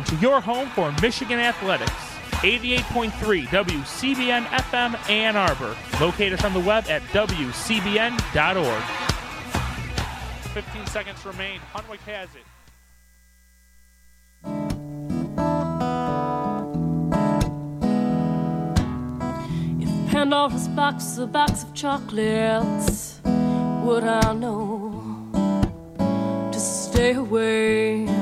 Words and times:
listening 0.00 0.18
to 0.18 0.26
your 0.26 0.40
home 0.40 0.68
for 0.70 0.92
Michigan 1.02 1.38
Athletics. 1.38 1.92
88.3 2.42 3.46
WCBN 3.46 4.44
FM 4.44 5.10
Ann 5.10 5.36
Arbor. 5.36 5.76
Locate 6.00 6.32
us 6.32 6.42
on 6.44 6.54
the 6.54 6.60
web 6.60 6.86
at 6.88 7.02
WCBN.org. 7.12 8.82
15 10.54 10.86
seconds 10.86 11.24
remain. 11.26 11.60
Hunwick 11.74 12.00
has 12.00 12.28
it. 12.34 12.44
If 19.82 20.10
Pandora's 20.10 20.68
box 20.68 21.18
a 21.18 21.26
box 21.26 21.64
of 21.64 21.74
chocolates, 21.74 23.20
would 23.24 24.04
I 24.04 24.32
know 24.32 25.28
to 26.52 26.58
stay 26.58 27.12
away? 27.12 28.19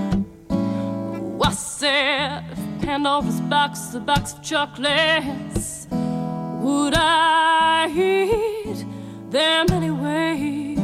If 1.51 2.83
Pandora's 2.83 3.41
box 3.41 3.95
a 3.95 4.01
box 4.01 4.35
of 4.35 4.43
chocolates, 4.43 5.87
would 5.91 6.93
I 6.95 7.89
eat 7.89 8.85
them 9.31 9.67
anyway? 9.71 10.77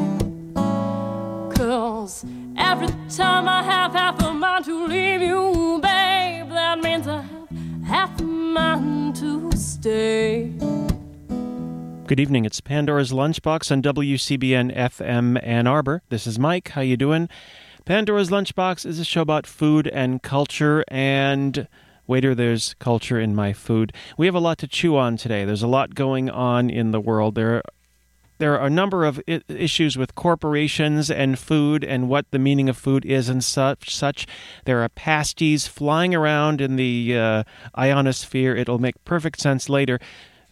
Cause 1.54 2.24
every 2.56 2.88
time 3.14 3.46
I 3.46 3.62
have 3.62 3.92
half 3.92 4.22
a 4.22 4.32
mind 4.32 4.64
to 4.64 4.86
leave 4.86 5.20
you, 5.20 5.80
babe, 5.82 6.48
that 6.48 6.80
means 6.82 7.06
I 7.08 7.20
have 7.20 7.84
half 7.86 8.20
a 8.20 8.24
mind 8.24 9.16
to 9.16 9.52
stay. 9.52 10.50
Good 12.06 12.20
evening. 12.20 12.46
It's 12.46 12.62
Pandora's 12.62 13.12
Lunchbox 13.12 13.70
on 13.70 13.82
WCBN 13.82 14.74
FM 14.74 15.38
Ann 15.46 15.66
Arbor. 15.66 16.02
This 16.08 16.26
is 16.26 16.38
Mike. 16.38 16.68
How 16.68 16.80
you 16.80 16.96
doing? 16.96 17.28
Pandora's 17.84 18.30
Lunchbox 18.30 18.86
is 18.86 18.98
a 18.98 19.04
show 19.04 19.20
about 19.20 19.46
food 19.46 19.88
and 19.88 20.22
culture 20.22 20.84
and 20.88 21.68
waiter 22.06 22.34
there's 22.34 22.74
culture 22.78 23.20
in 23.20 23.34
my 23.34 23.52
food. 23.52 23.92
We 24.16 24.24
have 24.24 24.34
a 24.34 24.40
lot 24.40 24.56
to 24.58 24.66
chew 24.66 24.96
on 24.96 25.18
today. 25.18 25.44
There's 25.44 25.62
a 25.62 25.66
lot 25.66 25.94
going 25.94 26.30
on 26.30 26.70
in 26.70 26.92
the 26.92 27.00
world. 27.00 27.34
There 27.34 27.62
there 28.38 28.58
are 28.58 28.66
a 28.66 28.70
number 28.70 29.04
of 29.04 29.20
issues 29.26 29.98
with 29.98 30.14
corporations 30.14 31.10
and 31.10 31.38
food 31.38 31.84
and 31.84 32.08
what 32.08 32.30
the 32.30 32.38
meaning 32.38 32.70
of 32.70 32.78
food 32.78 33.04
is 33.04 33.28
and 33.28 33.44
such. 33.44 33.94
Such 33.94 34.26
there 34.64 34.80
are 34.82 34.88
pasties 34.88 35.66
flying 35.66 36.14
around 36.14 36.62
in 36.62 36.76
the 36.76 37.18
uh, 37.18 37.44
ionosphere. 37.74 38.56
It'll 38.56 38.78
make 38.78 39.04
perfect 39.04 39.40
sense 39.40 39.68
later. 39.68 40.00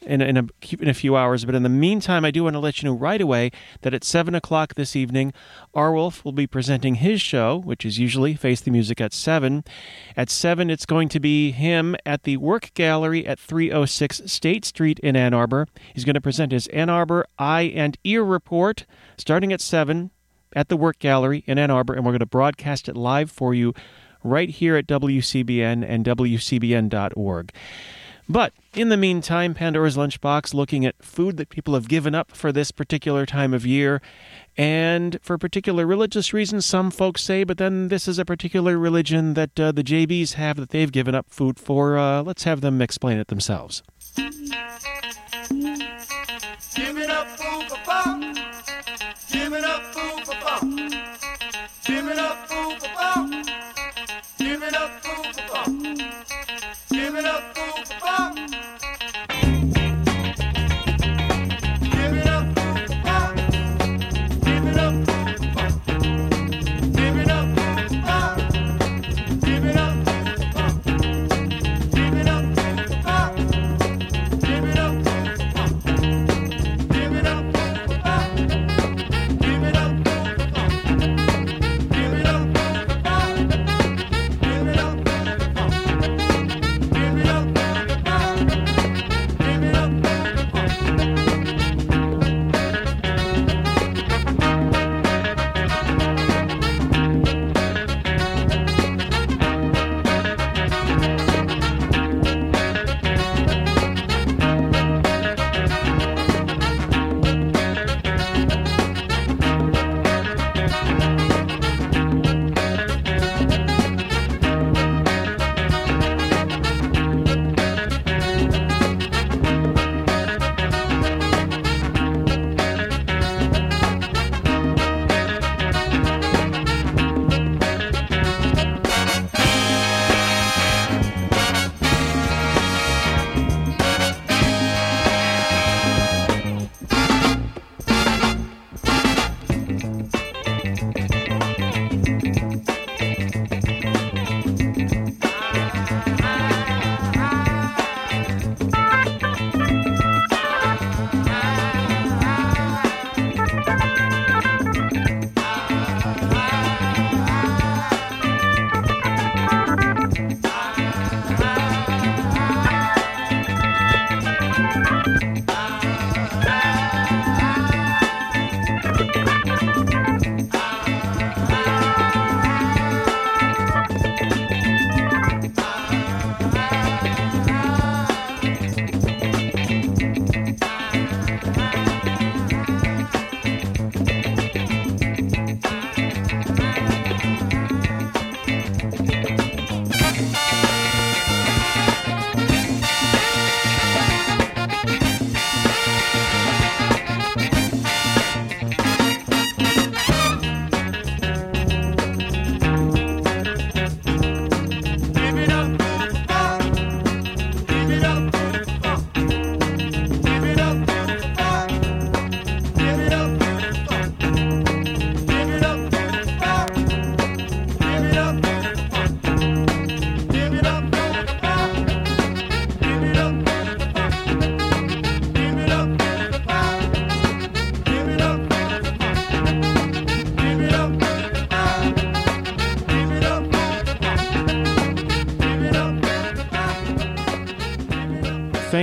In, 0.05 0.21
in, 0.21 0.37
a, 0.37 0.49
in 0.81 0.89
a 0.89 0.95
few 0.95 1.17
hours, 1.17 1.45
but 1.45 1.55
in 1.55 1.63
the 1.63 1.69
meantime, 1.69 2.25
I 2.25 2.33
do 2.33 2.43
want 2.43 2.55
to 2.55 2.59
let 2.59 2.83
you 2.83 2.89
know 2.89 2.97
right 2.97 3.21
away 3.21 3.53
that 3.83 3.95
at 3.95 4.03
7 4.03 4.35
o'clock 4.35 4.75
this 4.75 4.97
evening, 4.97 5.33
arwulf 5.75 6.25
will 6.25 6.33
be 6.33 6.49
presenting 6.49 6.97
his 6.97 7.21
show, 7.21 7.59
which 7.59 7.85
is 7.85 8.01
usually 8.01 8.35
Face 8.35 8.61
the 8.61 8.73
Music 8.73 9.01
at 9.01 9.13
7. 9.13 9.63
At 10.17 10.29
7, 10.29 10.71
it's 10.71 10.87
going 10.87 11.09
to 11.11 11.21
be 11.21 11.53
him 11.53 11.95
at 12.05 12.25
the 12.25 12.37
Work 12.39 12.75
Gallery 12.75 13.25
at 13.25 13.39
306 13.39 14.23
State 14.27 14.65
Street 14.65 14.99
in 14.99 15.15
Ann 15.15 15.35
Arbor. 15.35 15.69
He's 15.95 16.05
going 16.05 16.15
to 16.15 16.21
present 16.21 16.51
his 16.51 16.67
Ann 16.69 16.91
Arbor 16.91 17.25
Eye 17.39 17.73
and 17.75 17.97
Ear 18.03 18.25
Report 18.25 18.85
starting 19.17 19.53
at 19.53 19.61
7 19.61 20.11
at 20.55 20.69
the 20.69 20.77
Work 20.77 20.99
Gallery 20.99 21.45
in 21.47 21.59
Ann 21.59 21.71
Arbor, 21.71 21.95
and 21.95 22.05
we're 22.05 22.13
going 22.13 22.21
to 22.21 22.27
broadcast 22.27 22.89
it 22.89 22.97
live 22.97 23.31
for 23.31 23.55
you 23.55 23.73
right 24.25 24.51
here 24.51 24.77
at 24.77 24.87
WCBN 24.87 25.85
and 25.89 26.05
WCBN.org. 26.05 27.53
But 28.29 28.53
in 28.75 28.89
the 28.89 28.97
meantime, 28.97 29.53
Pandora's 29.53 29.97
Lunchbox 29.97 30.55
looking 30.55 30.87
at 30.87 31.03
food 31.03 31.37
that 31.37 31.49
people 31.49 31.75
have 31.75 31.89
given 31.89 32.15
up 32.15 32.33
for 32.33 32.53
this 32.53 32.71
particular 32.71 33.27
time 33.27 33.53
of 33.53 33.67
year 33.67 34.01
and 34.57 35.19
for 35.23 35.39
particular 35.39 35.87
religious 35.87 36.33
reasons, 36.33 36.67
some 36.67 36.91
folks 36.91 37.23
say, 37.23 37.45
but 37.45 37.59
then 37.59 37.89
this 37.89 38.07
is 38.07 38.19
a 38.19 38.25
particular 38.25 38.79
religion 38.79 39.35
that 39.35 39.59
uh, 39.59 39.73
the 39.73 39.83
JBs 39.83 40.35
have 40.35 40.57
that 40.57 40.71
they've 40.71 40.93
given 40.93 41.15
up 41.15 41.27
food 41.31 41.59
for. 41.59 41.99
Uh, 41.99 42.23
let's 42.23 42.45
have 42.45 42.61
them 42.61 42.81
explain 42.83 43.19
it 43.19 43.29
themselves. 43.29 43.83
Give 44.17 44.27
it 46.99 47.11
up 47.11 47.29
food 47.39 47.69
for. 47.85 48.19
Give 49.33 49.53
it 49.53 49.65
up 49.65 49.92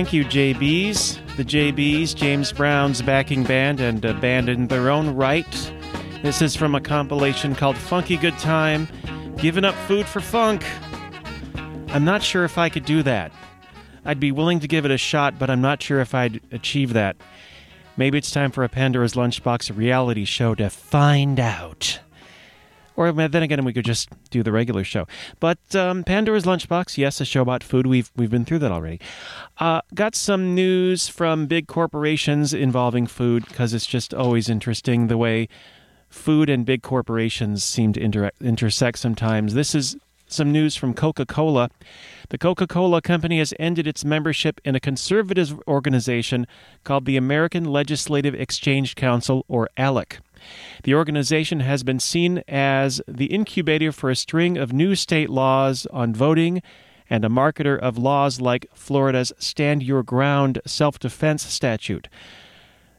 thank 0.00 0.14
you, 0.14 0.24
JBs. 0.24 1.36
The 1.36 1.44
JBs, 1.44 2.14
James 2.14 2.52
Brown's 2.52 3.02
backing 3.02 3.44
band, 3.44 3.80
and 3.80 4.02
a 4.02 4.14
band 4.14 4.48
in 4.48 4.66
their 4.66 4.88
own 4.88 5.14
right. 5.14 5.72
This 6.22 6.40
is 6.40 6.56
from 6.56 6.74
a 6.74 6.80
compilation 6.80 7.54
called 7.54 7.76
Funky 7.76 8.16
Good 8.16 8.38
Time 8.38 8.88
Giving 9.36 9.62
Up 9.62 9.74
Food 9.86 10.06
for 10.06 10.20
Funk. 10.20 10.64
I'm 11.88 12.02
not 12.02 12.22
sure 12.22 12.44
if 12.44 12.56
I 12.56 12.70
could 12.70 12.86
do 12.86 13.02
that. 13.02 13.30
I'd 14.06 14.18
be 14.18 14.32
willing 14.32 14.60
to 14.60 14.68
give 14.68 14.86
it 14.86 14.90
a 14.90 14.96
shot, 14.96 15.38
but 15.38 15.50
I'm 15.50 15.60
not 15.60 15.82
sure 15.82 16.00
if 16.00 16.14
I'd 16.14 16.40
achieve 16.50 16.94
that. 16.94 17.16
Maybe 17.98 18.16
it's 18.16 18.30
time 18.30 18.52
for 18.52 18.64
a 18.64 18.70
Pandora's 18.70 19.12
Lunchbox 19.12 19.76
reality 19.76 20.24
show 20.24 20.54
to 20.54 20.70
find 20.70 21.38
out. 21.38 22.00
Or 23.00 23.10
then 23.12 23.42
again, 23.42 23.64
we 23.64 23.72
could 23.72 23.86
just 23.86 24.10
do 24.28 24.42
the 24.42 24.52
regular 24.52 24.84
show. 24.84 25.06
But 25.40 25.74
um, 25.74 26.04
Pandora's 26.04 26.44
Lunchbox, 26.44 26.98
yes, 26.98 27.18
a 27.18 27.24
show 27.24 27.40
about 27.40 27.64
food. 27.64 27.86
We've 27.86 28.12
we've 28.14 28.30
been 28.30 28.44
through 28.44 28.58
that 28.58 28.70
already. 28.70 29.00
Uh, 29.56 29.80
got 29.94 30.14
some 30.14 30.54
news 30.54 31.08
from 31.08 31.46
big 31.46 31.66
corporations 31.66 32.52
involving 32.52 33.06
food 33.06 33.46
because 33.48 33.72
it's 33.72 33.86
just 33.86 34.12
always 34.12 34.50
interesting 34.50 35.06
the 35.06 35.16
way 35.16 35.48
food 36.10 36.50
and 36.50 36.66
big 36.66 36.82
corporations 36.82 37.64
seem 37.64 37.94
to 37.94 38.02
inter- 38.02 38.32
intersect 38.38 38.98
sometimes. 38.98 39.54
This 39.54 39.74
is 39.74 39.96
some 40.26 40.52
news 40.52 40.76
from 40.76 40.92
Coca 40.92 41.24
Cola. 41.24 41.70
The 42.28 42.36
Coca 42.36 42.66
Cola 42.66 43.00
Company 43.00 43.38
has 43.38 43.54
ended 43.58 43.86
its 43.86 44.04
membership 44.04 44.60
in 44.62 44.74
a 44.74 44.80
conservative 44.80 45.58
organization 45.66 46.46
called 46.84 47.06
the 47.06 47.16
American 47.16 47.64
Legislative 47.64 48.34
Exchange 48.34 48.94
Council, 48.94 49.46
or 49.48 49.70
ALEC. 49.78 50.18
The 50.84 50.94
organization 50.94 51.60
has 51.60 51.82
been 51.82 52.00
seen 52.00 52.42
as 52.48 53.00
the 53.06 53.26
incubator 53.26 53.92
for 53.92 54.10
a 54.10 54.16
string 54.16 54.56
of 54.56 54.72
new 54.72 54.94
state 54.94 55.30
laws 55.30 55.86
on 55.92 56.14
voting 56.14 56.62
and 57.08 57.24
a 57.24 57.28
marketer 57.28 57.78
of 57.78 57.98
laws 57.98 58.40
like 58.40 58.66
Florida's 58.72 59.32
Stand 59.38 59.82
Your 59.82 60.02
Ground 60.02 60.60
self 60.64 60.98
defense 60.98 61.42
statute. 61.42 62.08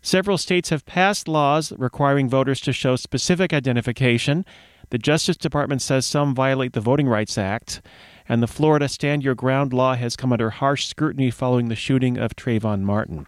Several 0.02 0.38
states 0.38 0.70
have 0.70 0.86
passed 0.86 1.28
laws 1.28 1.72
requiring 1.78 2.28
voters 2.28 2.60
to 2.62 2.74
show 2.74 2.96
specific 2.96 3.54
identification. 3.54 4.46
The 4.90 4.98
Justice 4.98 5.38
Department 5.38 5.82
says 5.82 6.06
some 6.06 6.36
violate 6.36 6.74
the 6.74 6.82
Voting 6.82 7.08
Rights 7.08 7.38
Act, 7.38 7.82
and 8.28 8.44
the 8.44 8.48
Florida 8.48 8.90
Stand 8.90 9.24
Your 9.24 9.36
Ground 9.36 9.72
law 9.74 9.96
has 9.96 10.16
come 10.16 10.34
under 10.34 10.50
harsh 10.50 10.88
scrutiny 10.88 11.32
following 11.32 11.70
the 11.70 11.76
shooting 11.76 12.18
of 12.18 12.36
Trayvon 12.36 12.82
Martin. 12.82 13.28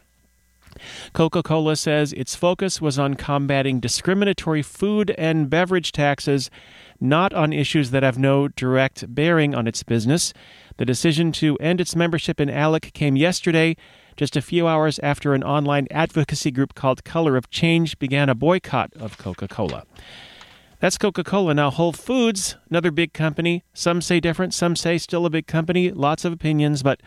Coca 1.14 1.44
Cola 1.44 1.76
says 1.76 2.14
its 2.14 2.36
focus 2.36 2.82
was 2.82 2.98
on 3.00 3.16
combating 3.16 3.80
discriminatory 3.80 4.62
food 4.62 5.12
and 5.18 5.50
beverage 5.50 5.92
taxes, 5.92 6.50
not 7.00 7.34
on 7.34 7.54
issues 7.54 7.92
that 7.92 8.04
have 8.04 8.18
no 8.18 8.48
direct 8.48 9.14
bearing 9.14 9.54
on 9.54 9.68
its 9.68 9.84
business. 9.84 10.34
The 10.78 10.86
decision 10.86 11.32
to 11.34 11.58
end 11.58 11.82
its 11.82 11.96
membership 11.96 12.40
in 12.40 12.50
ALEC 12.50 12.94
came 12.94 13.16
yesterday, 13.16 13.76
just 14.16 14.36
a 14.36 14.42
few 14.42 14.68
hours 14.68 15.00
after 15.00 15.34
an 15.34 15.44
online 15.44 15.88
advocacy 15.90 16.52
group 16.52 16.76
called 16.76 17.04
Color 17.04 17.36
of 17.36 17.50
Change 17.50 17.98
began 18.00 18.30
a 18.30 18.36
boycott 18.36 18.94
of 18.96 19.18
Coca 19.18 19.48
Cola. 19.48 19.86
That's 20.80 20.98
Coca 20.98 21.24
Cola. 21.24 21.54
Now, 21.54 21.72
Whole 21.72 21.94
Foods, 21.94 22.58
another 22.70 22.92
big 22.92 23.14
company. 23.14 23.64
Some 23.74 24.02
say 24.02 24.20
different, 24.20 24.54
some 24.54 24.76
say 24.76 24.98
still 24.98 25.26
a 25.26 25.30
big 25.30 25.48
company. 25.48 25.92
Lots 25.92 26.26
of 26.26 26.34
opinions, 26.34 26.84
but 26.84 27.00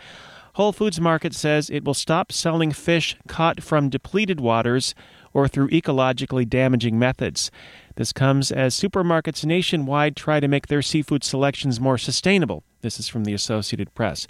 Whole 0.56 0.72
Foods 0.72 0.98
Market 0.98 1.34
says 1.34 1.68
it 1.68 1.84
will 1.84 1.92
stop 1.92 2.32
selling 2.32 2.72
fish 2.72 3.14
caught 3.28 3.62
from 3.62 3.90
depleted 3.90 4.40
waters 4.40 4.94
or 5.34 5.48
through 5.48 5.68
ecologically 5.68 6.48
damaging 6.48 6.98
methods. 6.98 7.50
This 7.96 8.10
comes 8.10 8.50
as 8.50 8.74
supermarkets 8.74 9.44
nationwide 9.44 10.16
try 10.16 10.40
to 10.40 10.48
make 10.48 10.68
their 10.68 10.80
seafood 10.80 11.24
selections 11.24 11.78
more 11.78 11.98
sustainable. 11.98 12.64
This 12.80 12.98
is 12.98 13.06
from 13.06 13.24
the 13.24 13.34
Associated 13.34 13.94
Press. 13.94 14.26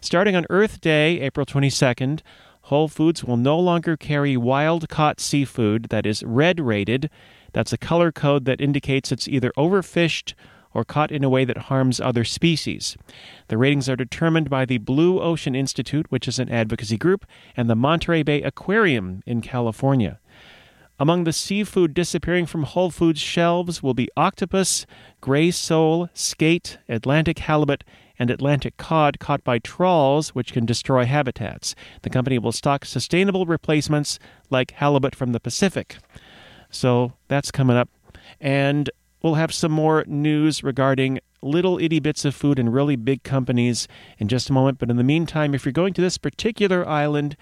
Starting 0.00 0.36
on 0.36 0.46
Earth 0.48 0.80
Day, 0.80 1.20
April 1.20 1.44
22nd, 1.44 2.20
Whole 2.62 2.86
Foods 2.86 3.24
will 3.24 3.36
no 3.36 3.58
longer 3.58 3.96
carry 3.96 4.36
wild 4.36 4.88
caught 4.88 5.18
seafood 5.18 5.86
that 5.90 6.06
is 6.06 6.22
red 6.22 6.60
rated. 6.60 7.10
That's 7.52 7.72
a 7.72 7.78
color 7.78 8.12
code 8.12 8.44
that 8.44 8.60
indicates 8.60 9.10
it's 9.10 9.26
either 9.26 9.50
overfished 9.58 10.34
or 10.74 10.84
caught 10.84 11.10
in 11.10 11.24
a 11.24 11.30
way 11.30 11.44
that 11.44 11.56
harms 11.56 12.00
other 12.00 12.24
species. 12.24 12.96
The 13.48 13.56
ratings 13.56 13.88
are 13.88 13.96
determined 13.96 14.50
by 14.50 14.64
the 14.64 14.78
Blue 14.78 15.20
Ocean 15.20 15.54
Institute, 15.54 16.06
which 16.10 16.28
is 16.28 16.38
an 16.38 16.50
advocacy 16.50 16.98
group, 16.98 17.24
and 17.56 17.70
the 17.70 17.76
Monterey 17.76 18.22
Bay 18.22 18.42
Aquarium 18.42 19.22
in 19.24 19.40
California. 19.40 20.18
Among 20.98 21.24
the 21.24 21.32
seafood 21.32 21.92
disappearing 21.92 22.46
from 22.46 22.62
Whole 22.62 22.90
Foods 22.90 23.20
shelves 23.20 23.82
will 23.82 23.94
be 23.94 24.08
octopus, 24.16 24.86
gray 25.20 25.50
sole, 25.50 26.08
skate, 26.14 26.78
Atlantic 26.88 27.40
halibut, 27.40 27.82
and 28.16 28.30
Atlantic 28.30 28.76
cod 28.76 29.18
caught 29.18 29.42
by 29.42 29.58
trawls, 29.58 30.30
which 30.36 30.52
can 30.52 30.64
destroy 30.64 31.04
habitats. 31.04 31.74
The 32.02 32.10
company 32.10 32.38
will 32.38 32.52
stock 32.52 32.84
sustainable 32.84 33.44
replacements 33.44 34.20
like 34.50 34.70
halibut 34.72 35.16
from 35.16 35.32
the 35.32 35.40
Pacific. 35.40 35.96
So 36.70 37.12
that's 37.26 37.50
coming 37.50 37.76
up. 37.76 37.88
And 38.40 38.88
we'll 39.24 39.34
have 39.34 39.54
some 39.54 39.72
more 39.72 40.04
news 40.06 40.62
regarding 40.62 41.18
little 41.40 41.78
itty 41.78 41.98
bits 41.98 42.26
of 42.26 42.34
food 42.34 42.58
and 42.58 42.72
really 42.72 42.94
big 42.94 43.22
companies 43.22 43.88
in 44.18 44.28
just 44.28 44.50
a 44.50 44.52
moment. 44.52 44.78
But 44.78 44.90
in 44.90 44.98
the 44.98 45.02
meantime, 45.02 45.54
if 45.54 45.64
you're 45.64 45.72
going 45.72 45.94
to 45.94 46.02
this 46.02 46.18
particular 46.18 46.86
island, 46.86 47.34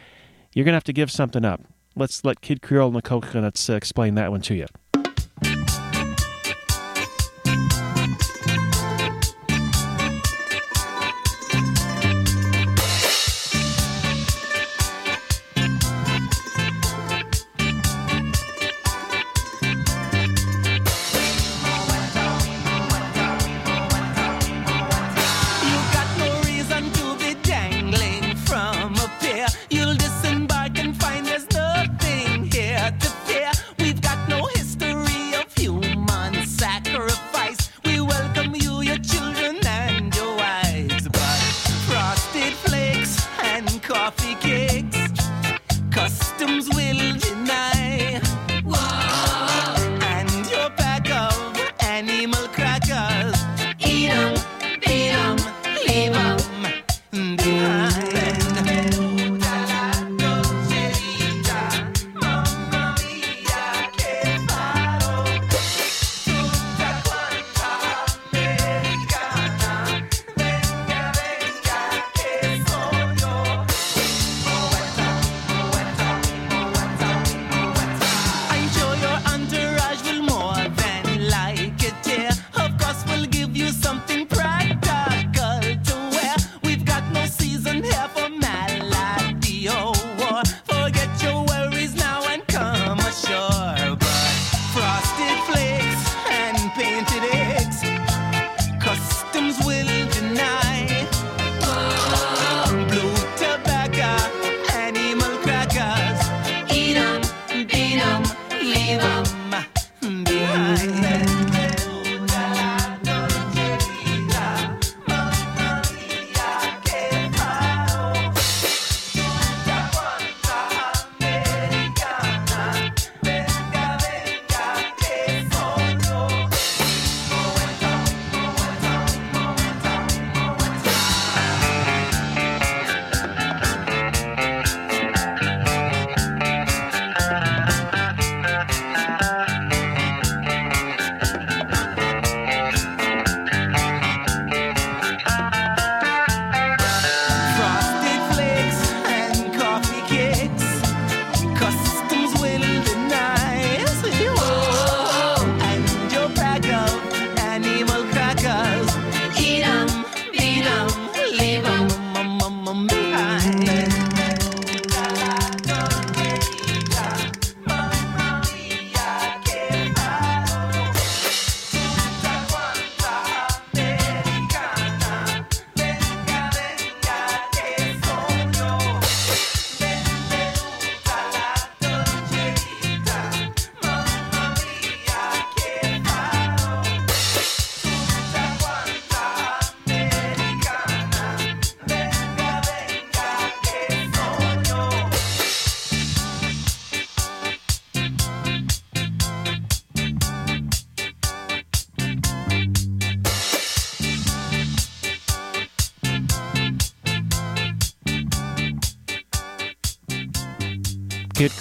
you're 0.55 0.65
going 0.65 0.75
to 0.75 0.77
have 0.77 0.85
to 0.85 0.93
give 0.93 1.11
something 1.11 1.45
up. 1.45 1.61
Let's 1.97 2.25
let 2.25 2.41
Kid 2.41 2.63
Creole 2.63 2.87
and 2.87 2.97
the 2.97 3.03
Coconuts 3.03 3.69
uh, 3.69 3.75
explain 3.75 4.15
that 4.15 4.31
one 4.31 4.43
to 4.43 4.55
you. 4.55 4.61
You 4.61 4.82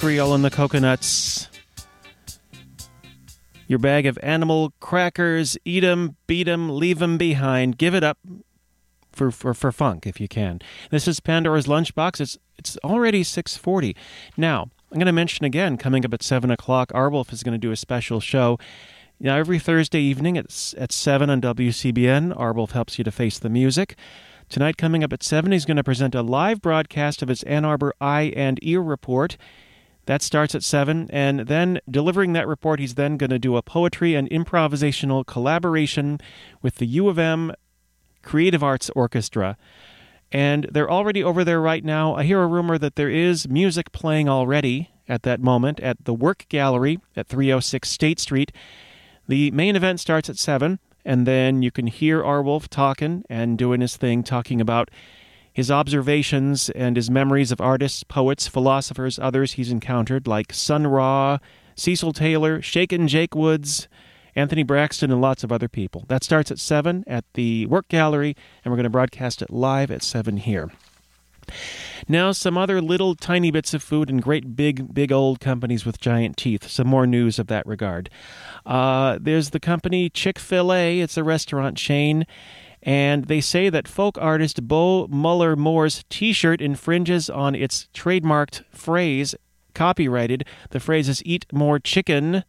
Creole 0.02 0.34
and 0.34 0.44
the 0.44 0.50
Coconuts. 0.50 1.48
Your 3.68 3.78
bag 3.78 4.08
of 4.08 4.18
animal 4.24 4.74
crackers, 4.80 5.60
eat 5.64 5.84
'em, 5.84 6.16
beat 6.26 6.48
'em, 6.48 6.70
leave 6.70 7.04
'em 7.04 7.20
behind. 7.20 7.78
Give 7.78 7.94
it 7.94 8.04
up 8.04 8.18
for, 9.12 9.30
for, 9.30 9.54
for 9.54 9.72
funk 9.72 10.08
if 10.08 10.20
you 10.20 10.28
can. 10.28 10.60
This 10.90 11.08
is 11.08 11.20
Pandora's 11.20 11.68
Lunchbox. 11.68 12.20
It's, 12.20 12.40
it's 12.58 12.78
already 12.84 13.22
640. 13.22 13.96
Now, 14.36 14.72
I'm 14.92 14.98
going 14.98 15.06
to 15.06 15.12
mention 15.12 15.46
again, 15.46 15.78
coming 15.78 16.04
up 16.04 16.16
at 16.16 16.24
7 16.24 16.50
o'clock, 16.50 16.92
arwulf 16.94 17.32
is 17.32 17.44
going 17.44 17.54
to 17.54 17.60
do 17.60 17.72
a 17.72 17.76
special 17.76 18.20
show. 18.20 18.58
Now, 19.20 19.38
every 19.38 19.60
Thursday 19.60 20.02
evening 20.02 20.36
at, 20.36 20.74
at 20.80 20.92
7 20.92 21.30
on 21.30 21.42
WCBN, 21.42 22.36
arwulf 22.36 22.72
helps 22.72 22.98
you 22.98 23.04
to 23.04 23.12
face 23.12 23.38
the 23.38 23.52
music. 23.52 23.96
Tonight, 24.50 24.78
coming 24.78 25.04
up 25.04 25.14
at 25.14 25.22
7, 25.22 25.52
he's 25.52 25.66
going 25.66 25.78
to 25.78 25.84
present 25.84 26.16
a 26.16 26.24
live 26.24 26.60
broadcast 26.60 27.22
of 27.22 27.30
his 27.30 27.44
Ann 27.44 27.66
Arbor 27.66 27.94
Eye 28.02 28.34
and 28.36 28.58
Ear 28.64 28.82
Report. 28.82 29.38
That 30.06 30.22
starts 30.22 30.56
at 30.56 30.64
7, 30.64 31.08
and 31.12 31.42
then 31.42 31.80
delivering 31.90 32.34
that 32.34 32.48
report, 32.48 32.80
he's 32.80 32.96
then 32.96 33.18
going 33.18 33.30
to 33.30 33.40
do 33.40 33.56
a 33.56 33.62
poetry 33.62 34.16
and 34.16 34.30
improvisational 34.30 35.26
collaboration 35.26 36.20
with 36.62 36.76
the 36.76 36.88
U 36.88 37.08
of 37.08 37.20
M 37.20 37.54
Creative 38.24 38.64
Arts 38.64 38.90
Orchestra. 38.96 39.58
And 40.32 40.68
they're 40.72 40.90
already 40.90 41.24
over 41.24 41.44
there 41.44 41.62
right 41.62 41.84
now. 41.84 42.16
I 42.16 42.24
hear 42.24 42.42
a 42.42 42.48
rumor 42.48 42.78
that 42.78 42.96
there 42.96 43.10
is 43.10 43.48
music 43.48 43.92
playing 43.92 44.30
already 44.30 44.90
at 45.08 45.24
that 45.24 45.42
moment 45.42 45.80
at 45.82 46.06
the 46.06 46.14
Work 46.14 46.46
Gallery 46.48 47.00
at 47.16 47.28
306 47.28 47.90
State 47.90 48.20
Street. 48.20 48.52
The 49.28 49.52
main 49.52 49.76
event 49.76 50.00
starts 50.00 50.30
at 50.30 50.38
7, 50.38 50.80
and 51.04 51.28
then 51.28 51.62
you 51.62 51.70
can 51.70 51.88
hear 51.88 52.24
arwulf 52.24 52.70
talking 52.70 53.24
and 53.30 53.58
doing 53.58 53.82
his 53.82 53.98
thing, 53.98 54.24
talking 54.24 54.62
about 54.62 54.90
his 55.54 55.70
observations 55.70 56.70
and 56.70 56.96
his 56.96 57.10
memories 57.10 57.52
of 57.52 57.60
artists, 57.60 58.04
poets, 58.04 58.48
philosophers, 58.48 59.20
others 59.20 59.54
he's 59.54 59.72
encountered, 59.72 60.28
like 60.28 60.54
Sun 60.54 60.88
Ra, 60.88 61.40
Cecil 61.76 62.14
Taylor, 62.14 62.62
Shakin' 62.62 63.08
Jake 63.08 63.36
Woods, 63.36 63.88
Anthony 64.36 64.64
Braxton, 64.64 65.12
and 65.12 65.20
lots 65.20 65.44
of 65.44 65.52
other 65.52 65.68
people. 65.68 66.06
That 66.08 66.24
starts 66.24 66.52
at 66.52 66.60
7 66.60 67.04
at 67.06 67.26
the 67.34 67.66
Work 67.66 67.90
Gallery, 67.90 68.36
and 68.64 68.72
we're 68.72 68.78
going 68.78 68.86
to 68.86 68.90
broadcast 68.90 69.42
it 69.42 69.50
live 69.50 69.92
at 69.92 70.04
7 70.04 70.38
here. 70.38 70.72
Now, 72.08 72.32
some 72.32 72.58
other 72.58 72.82
little 72.82 73.16
tiny 73.16 73.52
bits 73.52 73.74
of 73.74 73.84
food 73.84 74.10
and 74.10 74.22
great 74.22 74.56
big, 74.56 74.94
big 74.94 75.12
old 75.12 75.40
companies 75.40 75.86
with 75.86 76.00
giant 76.00 76.38
teeth. 76.38 76.70
Some 76.70 76.88
more 76.88 77.06
news 77.06 77.40
of 77.40 77.48
that 77.48 77.66
regard. 77.66 78.10
Uh, 78.66 79.18
there's 79.22 79.50
the 79.50 79.60
company 79.60 80.10
Chick 80.10 80.40
fil 80.40 80.74
A, 80.74 81.00
it's 81.00 81.18
a 81.18 81.24
restaurant 81.24 81.78
chain. 81.78 82.26
And 82.84 83.26
they 83.26 83.42
say 83.42 83.70
that 83.70 83.88
folk 83.88 84.18
artist 84.20 84.68
Bo 84.68 85.08
Muller 85.08 85.56
Moore's 85.56 86.04
t 86.10 86.34
shirt 86.34 86.62
infringes 86.62 87.30
on 87.30 87.54
its 87.54 87.88
trademarked 87.94 88.64
phrase, 88.72 89.36
copyrighted. 89.74 90.46
The 90.72 90.80
phrase 90.80 91.08
is 91.08 91.22
eat 91.26 91.46
more 91.52 91.80
chicken. 91.80 92.44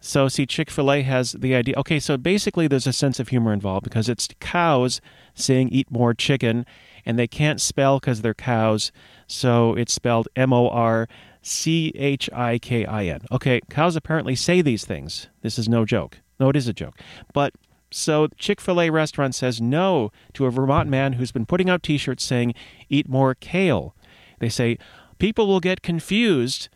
So, 0.00 0.28
see, 0.28 0.46
Chick 0.46 0.70
fil 0.70 0.92
A 0.92 1.02
has 1.02 1.32
the 1.32 1.54
idea. 1.54 1.74
Okay, 1.76 1.98
so 1.98 2.16
basically 2.16 2.68
there's 2.68 2.86
a 2.86 2.92
sense 2.92 3.18
of 3.18 3.28
humor 3.28 3.52
involved 3.52 3.84
because 3.84 4.08
it's 4.08 4.28
cows 4.38 5.00
saying 5.34 5.70
eat 5.70 5.90
more 5.90 6.14
chicken, 6.14 6.64
and 7.04 7.18
they 7.18 7.26
can't 7.26 7.60
spell 7.60 7.98
because 7.98 8.22
they're 8.22 8.32
cows. 8.32 8.92
So 9.26 9.74
it's 9.74 9.92
spelled 9.92 10.28
M 10.36 10.52
O 10.52 10.68
R 10.68 11.08
C 11.42 11.92
H 11.96 12.30
I 12.32 12.58
K 12.58 12.86
I 12.86 13.06
N. 13.06 13.22
Okay, 13.32 13.60
cows 13.68 13.96
apparently 13.96 14.36
say 14.36 14.62
these 14.62 14.84
things. 14.84 15.28
This 15.42 15.58
is 15.58 15.68
no 15.68 15.84
joke. 15.84 16.20
No, 16.38 16.48
it 16.48 16.56
is 16.56 16.68
a 16.68 16.72
joke. 16.72 16.98
But 17.32 17.54
so 17.90 18.28
Chick 18.36 18.60
fil 18.60 18.80
A 18.80 18.90
restaurant 18.90 19.34
says 19.34 19.60
no 19.60 20.10
to 20.34 20.46
a 20.46 20.50
Vermont 20.50 20.88
man 20.88 21.14
who's 21.14 21.32
been 21.32 21.46
putting 21.46 21.70
out 21.70 21.82
t 21.82 21.98
shirts 21.98 22.24
saying 22.24 22.54
eat 22.88 23.08
more 23.08 23.34
kale. 23.34 23.94
They 24.38 24.48
say 24.48 24.78
people 25.18 25.46
will 25.46 25.60
get 25.60 25.82
confused 25.82 26.68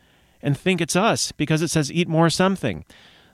and 0.42 0.58
think 0.58 0.80
it's 0.80 0.96
us 0.96 1.32
because 1.32 1.62
it 1.62 1.68
says 1.68 1.92
eat 1.92 2.08
more 2.08 2.28
something. 2.28 2.84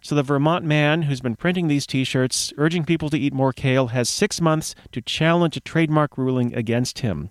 So 0.01 0.15
the 0.15 0.23
Vermont 0.23 0.65
man 0.65 1.03
who's 1.03 1.21
been 1.21 1.37
printing 1.37 1.67
these 1.67 1.87
t-shirts 1.87 2.53
urging 2.57 2.85
people 2.85 3.11
to 3.11 3.19
eat 3.19 3.33
more 3.33 3.53
kale 3.53 3.89
has 3.89 4.09
6 4.09 4.41
months 4.41 4.75
to 4.93 5.01
challenge 5.01 5.57
a 5.57 5.61
trademark 5.61 6.17
ruling 6.17 6.55
against 6.55 7.01
him. 7.01 7.31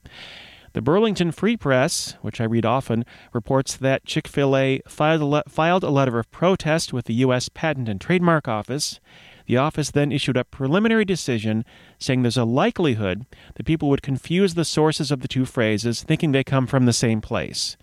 The 0.73 0.81
Burlington 0.81 1.31
Free 1.31 1.57
Press, 1.57 2.17
which 2.21 2.41
I 2.41 2.43
read 2.43 2.65
often, 2.65 3.05
reports 3.33 3.75
that 3.77 4.05
Chick-fil-A 4.05 4.81
filed 4.87 5.21
a, 5.21 5.25
le- 5.25 5.43
filed 5.47 5.83
a 5.83 5.89
letter 5.89 6.19
of 6.19 6.29
protest 6.29 6.91
with 6.91 7.05
the 7.05 7.15
US 7.15 7.49
Patent 7.49 7.87
and 7.87 8.01
Trademark 8.01 8.47
Office. 8.47 8.99
The 9.47 9.57
office 9.57 9.91
then 9.91 10.11
issued 10.11 10.37
a 10.37 10.45
preliminary 10.45 11.03
decision 11.03 11.65
saying 11.99 12.21
there's 12.21 12.37
a 12.37 12.45
likelihood 12.45 13.25
that 13.55 13.65
people 13.65 13.89
would 13.89 14.01
confuse 14.01 14.53
the 14.53 14.65
sources 14.65 15.11
of 15.11 15.21
the 15.21 15.27
two 15.27 15.45
phrases 15.45 16.03
thinking 16.03 16.31
they 16.31 16.43
come 16.43 16.67
from 16.67 16.85
the 16.85 16.93
same 16.93 17.19
place. 17.19 17.75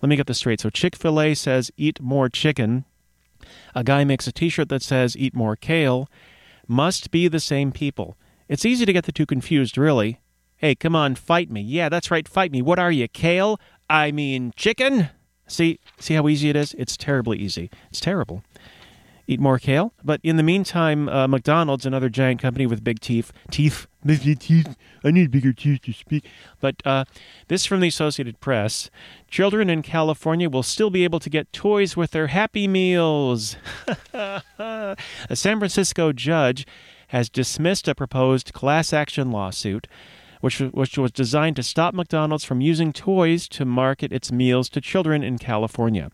Let 0.00 0.08
me 0.08 0.16
get 0.16 0.26
this 0.26 0.38
straight. 0.38 0.60
So 0.60 0.70
Chick-fil-A 0.70 1.34
says 1.34 1.70
eat 1.76 2.00
more 2.00 2.28
chicken 2.28 2.84
a 3.74 3.84
guy 3.84 4.04
makes 4.04 4.26
a 4.26 4.32
t 4.32 4.48
shirt 4.48 4.68
that 4.68 4.82
says 4.82 5.16
eat 5.16 5.34
more 5.34 5.56
kale, 5.56 6.08
must 6.66 7.10
be 7.10 7.28
the 7.28 7.40
same 7.40 7.72
people. 7.72 8.16
It's 8.48 8.64
easy 8.64 8.84
to 8.84 8.92
get 8.92 9.04
the 9.04 9.12
two 9.12 9.26
confused, 9.26 9.78
really. 9.78 10.20
Hey, 10.56 10.74
come 10.74 10.94
on, 10.94 11.14
fight 11.14 11.50
me. 11.50 11.60
Yeah, 11.60 11.88
that's 11.88 12.10
right, 12.10 12.28
fight 12.28 12.52
me. 12.52 12.62
What 12.62 12.78
are 12.78 12.92
you, 12.92 13.08
kale? 13.08 13.60
I 13.90 14.12
mean, 14.12 14.52
chicken? 14.56 15.08
See, 15.46 15.80
see 15.98 16.14
how 16.14 16.28
easy 16.28 16.50
it 16.50 16.56
is? 16.56 16.74
It's 16.74 16.96
terribly 16.96 17.38
easy. 17.38 17.70
It's 17.90 18.00
terrible. 18.00 18.44
Eat 19.26 19.40
more 19.40 19.58
kale. 19.58 19.94
But 20.04 20.20
in 20.22 20.36
the 20.36 20.42
meantime, 20.42 21.08
uh, 21.08 21.28
McDonald's, 21.28 21.86
another 21.86 22.08
giant 22.08 22.40
company 22.40 22.66
with 22.66 22.82
big 22.82 23.00
teeth, 23.00 23.32
teeth, 23.50 23.86
teeth. 24.06 24.76
I 25.04 25.10
need 25.10 25.30
bigger 25.30 25.52
teeth 25.52 25.82
to 25.82 25.92
speak. 25.92 26.26
But 26.60 26.82
uh, 26.84 27.04
this 27.48 27.64
from 27.64 27.80
the 27.80 27.88
Associated 27.88 28.40
Press: 28.40 28.90
children 29.28 29.70
in 29.70 29.82
California 29.82 30.50
will 30.50 30.62
still 30.62 30.90
be 30.90 31.04
able 31.04 31.20
to 31.20 31.30
get 31.30 31.52
toys 31.52 31.96
with 31.96 32.10
their 32.10 32.28
Happy 32.28 32.66
Meals. 32.66 33.56
a 34.12 34.96
San 35.32 35.58
Francisco 35.58 36.12
judge 36.12 36.66
has 37.08 37.28
dismissed 37.28 37.86
a 37.88 37.94
proposed 37.94 38.52
class 38.52 38.92
action 38.92 39.30
lawsuit 39.30 39.86
which, 40.42 40.58
which 40.58 40.98
was 40.98 41.12
designed 41.12 41.56
to 41.56 41.62
stop 41.62 41.94
McDonald's 41.94 42.44
from 42.44 42.60
using 42.60 42.92
toys 42.92 43.48
to 43.48 43.64
market 43.64 44.12
its 44.12 44.32
meals 44.32 44.68
to 44.68 44.80
children 44.80 45.22
in 45.22 45.38
California. 45.38 46.10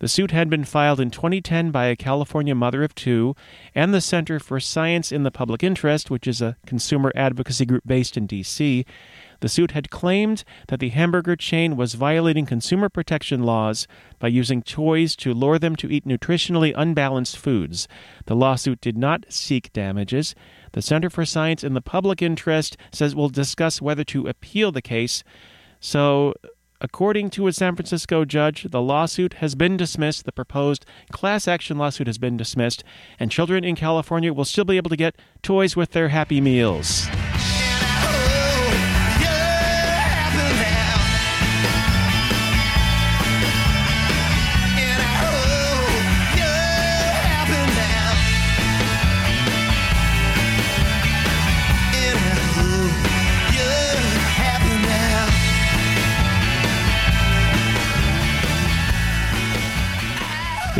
The 0.00 0.08
suit 0.08 0.32
had 0.32 0.50
been 0.50 0.64
filed 0.64 1.00
in 1.00 1.10
2010 1.10 1.70
by 1.70 1.86
a 1.86 1.96
California 1.96 2.54
mother 2.54 2.82
of 2.82 2.94
two 2.94 3.36
and 3.72 3.94
the 3.94 4.00
Center 4.00 4.40
for 4.40 4.58
Science 4.58 5.12
in 5.12 5.22
the 5.22 5.30
Public 5.30 5.62
Interest, 5.62 6.10
which 6.10 6.26
is 6.26 6.42
a 6.42 6.56
consumer 6.66 7.12
advocacy 7.14 7.64
group 7.64 7.84
based 7.86 8.16
in 8.16 8.26
D.C. 8.26 8.84
The 9.40 9.48
suit 9.48 9.72
had 9.72 9.90
claimed 9.90 10.44
that 10.68 10.80
the 10.80 10.90
hamburger 10.90 11.36
chain 11.36 11.76
was 11.76 11.94
violating 11.94 12.46
consumer 12.46 12.88
protection 12.88 13.42
laws 13.42 13.86
by 14.18 14.28
using 14.28 14.62
toys 14.62 15.16
to 15.16 15.34
lure 15.34 15.58
them 15.58 15.76
to 15.76 15.90
eat 15.90 16.06
nutritionally 16.06 16.72
unbalanced 16.76 17.38
foods. 17.38 17.88
The 18.26 18.36
lawsuit 18.36 18.80
did 18.80 18.96
not 18.96 19.26
seek 19.28 19.72
damages. 19.72 20.34
The 20.72 20.82
Center 20.82 21.10
for 21.10 21.24
Science 21.24 21.64
in 21.64 21.74
the 21.74 21.80
Public 21.80 22.22
Interest 22.22 22.76
says 22.92 23.14
we'll 23.14 23.28
discuss 23.28 23.82
whether 23.82 24.04
to 24.04 24.28
appeal 24.28 24.72
the 24.72 24.82
case. 24.82 25.24
So, 25.80 26.34
according 26.80 27.30
to 27.30 27.46
a 27.46 27.52
San 27.52 27.74
Francisco 27.74 28.24
judge, 28.24 28.64
the 28.70 28.82
lawsuit 28.82 29.34
has 29.34 29.54
been 29.54 29.76
dismissed. 29.76 30.26
The 30.26 30.32
proposed 30.32 30.84
class 31.10 31.48
action 31.48 31.78
lawsuit 31.78 32.06
has 32.06 32.18
been 32.18 32.36
dismissed, 32.36 32.84
and 33.18 33.30
children 33.30 33.64
in 33.64 33.76
California 33.76 34.32
will 34.32 34.44
still 34.44 34.64
be 34.64 34.76
able 34.76 34.90
to 34.90 34.96
get 34.96 35.16
toys 35.42 35.76
with 35.76 35.92
their 35.92 36.08
Happy 36.08 36.40
Meals. 36.40 37.08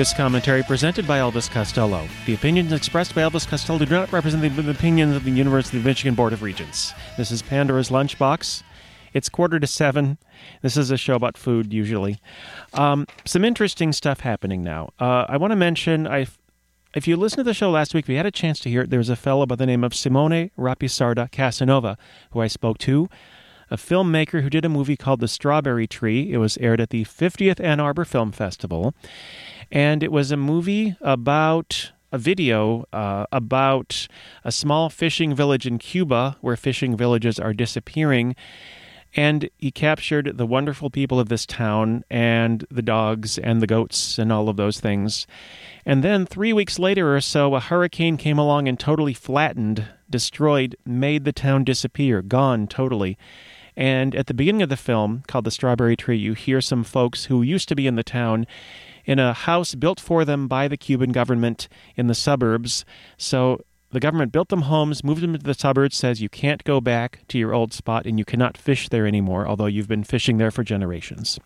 This 0.00 0.14
commentary 0.14 0.62
presented 0.62 1.06
by 1.06 1.18
Elvis 1.18 1.50
Costello. 1.50 2.08
The 2.24 2.32
opinions 2.32 2.72
expressed 2.72 3.14
by 3.14 3.20
Elvis 3.20 3.46
Costello 3.46 3.80
do 3.80 3.84
not 3.84 4.10
represent 4.10 4.40
the 4.56 4.70
opinions 4.70 5.14
of 5.14 5.24
the 5.24 5.30
University 5.30 5.76
of 5.76 5.84
Michigan 5.84 6.14
Board 6.14 6.32
of 6.32 6.40
Regents. 6.40 6.94
This 7.18 7.30
is 7.30 7.42
Pandora's 7.42 7.90
Lunchbox. 7.90 8.62
It's 9.12 9.28
quarter 9.28 9.60
to 9.60 9.66
seven. 9.66 10.16
This 10.62 10.78
is 10.78 10.90
a 10.90 10.96
show 10.96 11.16
about 11.16 11.36
food, 11.36 11.74
usually. 11.74 12.18
Um, 12.72 13.06
some 13.26 13.44
interesting 13.44 13.92
stuff 13.92 14.20
happening 14.20 14.62
now. 14.62 14.88
Uh, 14.98 15.26
I 15.28 15.36
want 15.36 15.50
to 15.50 15.56
mention, 15.56 16.06
I, 16.06 16.28
if 16.94 17.06
you 17.06 17.14
listened 17.16 17.40
to 17.40 17.44
the 17.44 17.52
show 17.52 17.70
last 17.70 17.92
week, 17.92 18.08
we 18.08 18.14
had 18.14 18.24
a 18.24 18.30
chance 18.30 18.58
to 18.60 18.70
hear 18.70 18.80
it. 18.80 18.88
There 18.88 19.00
was 19.00 19.10
a 19.10 19.16
fellow 19.16 19.44
by 19.44 19.56
the 19.56 19.66
name 19.66 19.84
of 19.84 19.94
Simone 19.94 20.50
Rapisarda 20.56 21.30
Casanova 21.30 21.98
who 22.30 22.40
I 22.40 22.46
spoke 22.46 22.78
to 22.78 23.10
a 23.70 23.76
filmmaker 23.76 24.42
who 24.42 24.50
did 24.50 24.64
a 24.64 24.68
movie 24.68 24.96
called 24.96 25.20
The 25.20 25.28
Strawberry 25.28 25.86
Tree. 25.86 26.32
It 26.32 26.38
was 26.38 26.58
aired 26.58 26.80
at 26.80 26.90
the 26.90 27.04
50th 27.04 27.62
Ann 27.62 27.78
Arbor 27.78 28.04
Film 28.04 28.32
Festival. 28.32 28.94
And 29.70 30.02
it 30.02 30.10
was 30.10 30.30
a 30.30 30.36
movie 30.36 30.96
about 31.00 31.92
a 32.12 32.18
video 32.18 32.86
uh, 32.92 33.26
about 33.30 34.08
a 34.44 34.50
small 34.50 34.90
fishing 34.90 35.34
village 35.34 35.66
in 35.66 35.78
Cuba 35.78 36.36
where 36.40 36.56
fishing 36.56 36.96
villages 36.96 37.38
are 37.38 37.52
disappearing. 37.52 38.34
And 39.14 39.50
he 39.58 39.72
captured 39.72 40.36
the 40.38 40.46
wonderful 40.46 40.88
people 40.88 41.18
of 41.18 41.28
this 41.28 41.44
town 41.44 42.04
and 42.10 42.64
the 42.70 42.82
dogs 42.82 43.38
and 43.38 43.60
the 43.60 43.66
goats 43.66 44.18
and 44.18 44.32
all 44.32 44.48
of 44.48 44.56
those 44.56 44.78
things. 44.78 45.26
And 45.84 46.04
then 46.04 46.26
three 46.26 46.52
weeks 46.52 46.78
later 46.78 47.14
or 47.14 47.20
so, 47.20 47.54
a 47.54 47.60
hurricane 47.60 48.16
came 48.16 48.38
along 48.38 48.68
and 48.68 48.78
totally 48.78 49.14
flattened, 49.14 49.84
destroyed, 50.08 50.76
made 50.84 51.24
the 51.24 51.32
town 51.32 51.64
disappear, 51.64 52.22
gone 52.22 52.68
totally. 52.68 53.18
And 53.76 54.14
at 54.14 54.26
the 54.26 54.34
beginning 54.34 54.62
of 54.62 54.68
the 54.68 54.76
film, 54.76 55.22
called 55.26 55.44
The 55.44 55.50
Strawberry 55.50 55.96
Tree, 55.96 56.18
you 56.18 56.34
hear 56.34 56.60
some 56.60 56.84
folks 56.84 57.24
who 57.24 57.42
used 57.42 57.68
to 57.68 57.76
be 57.76 57.86
in 57.86 57.96
the 57.96 58.04
town 58.04 58.46
in 59.10 59.18
a 59.18 59.32
house 59.32 59.74
built 59.74 59.98
for 59.98 60.24
them 60.24 60.46
by 60.46 60.68
the 60.68 60.76
Cuban 60.76 61.10
government 61.10 61.68
in 61.96 62.06
the 62.06 62.14
suburbs. 62.14 62.84
So 63.18 63.60
the 63.90 63.98
government 63.98 64.30
built 64.30 64.50
them 64.50 64.62
homes, 64.62 65.02
moved 65.02 65.20
them 65.20 65.32
to 65.32 65.38
the 65.38 65.52
suburbs, 65.52 65.96
says 65.96 66.22
you 66.22 66.28
can't 66.28 66.62
go 66.62 66.80
back 66.80 67.26
to 67.26 67.36
your 67.36 67.52
old 67.52 67.72
spot 67.72 68.06
and 68.06 68.20
you 68.20 68.24
cannot 68.24 68.56
fish 68.56 68.88
there 68.88 69.08
anymore, 69.08 69.48
although 69.48 69.66
you've 69.66 69.88
been 69.88 70.04
fishing 70.04 70.38
there 70.38 70.52
for 70.52 70.62
generations. 70.62 71.40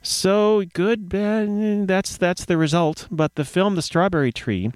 So 0.00 0.62
good, 0.72 1.10
that's 1.10 2.16
that's 2.16 2.44
the 2.44 2.56
result. 2.56 3.08
But 3.10 3.34
the 3.34 3.44
film 3.44 3.74
The 3.74 3.82
Strawberry 3.82 4.30
Tree 4.30 4.70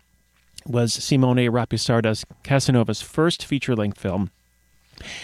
was 0.66 0.92
Simone 0.92 1.46
Rapisarda's 1.48 2.24
Casanova's 2.42 3.02
first 3.02 3.44
feature-length 3.44 4.00
film. 4.00 4.33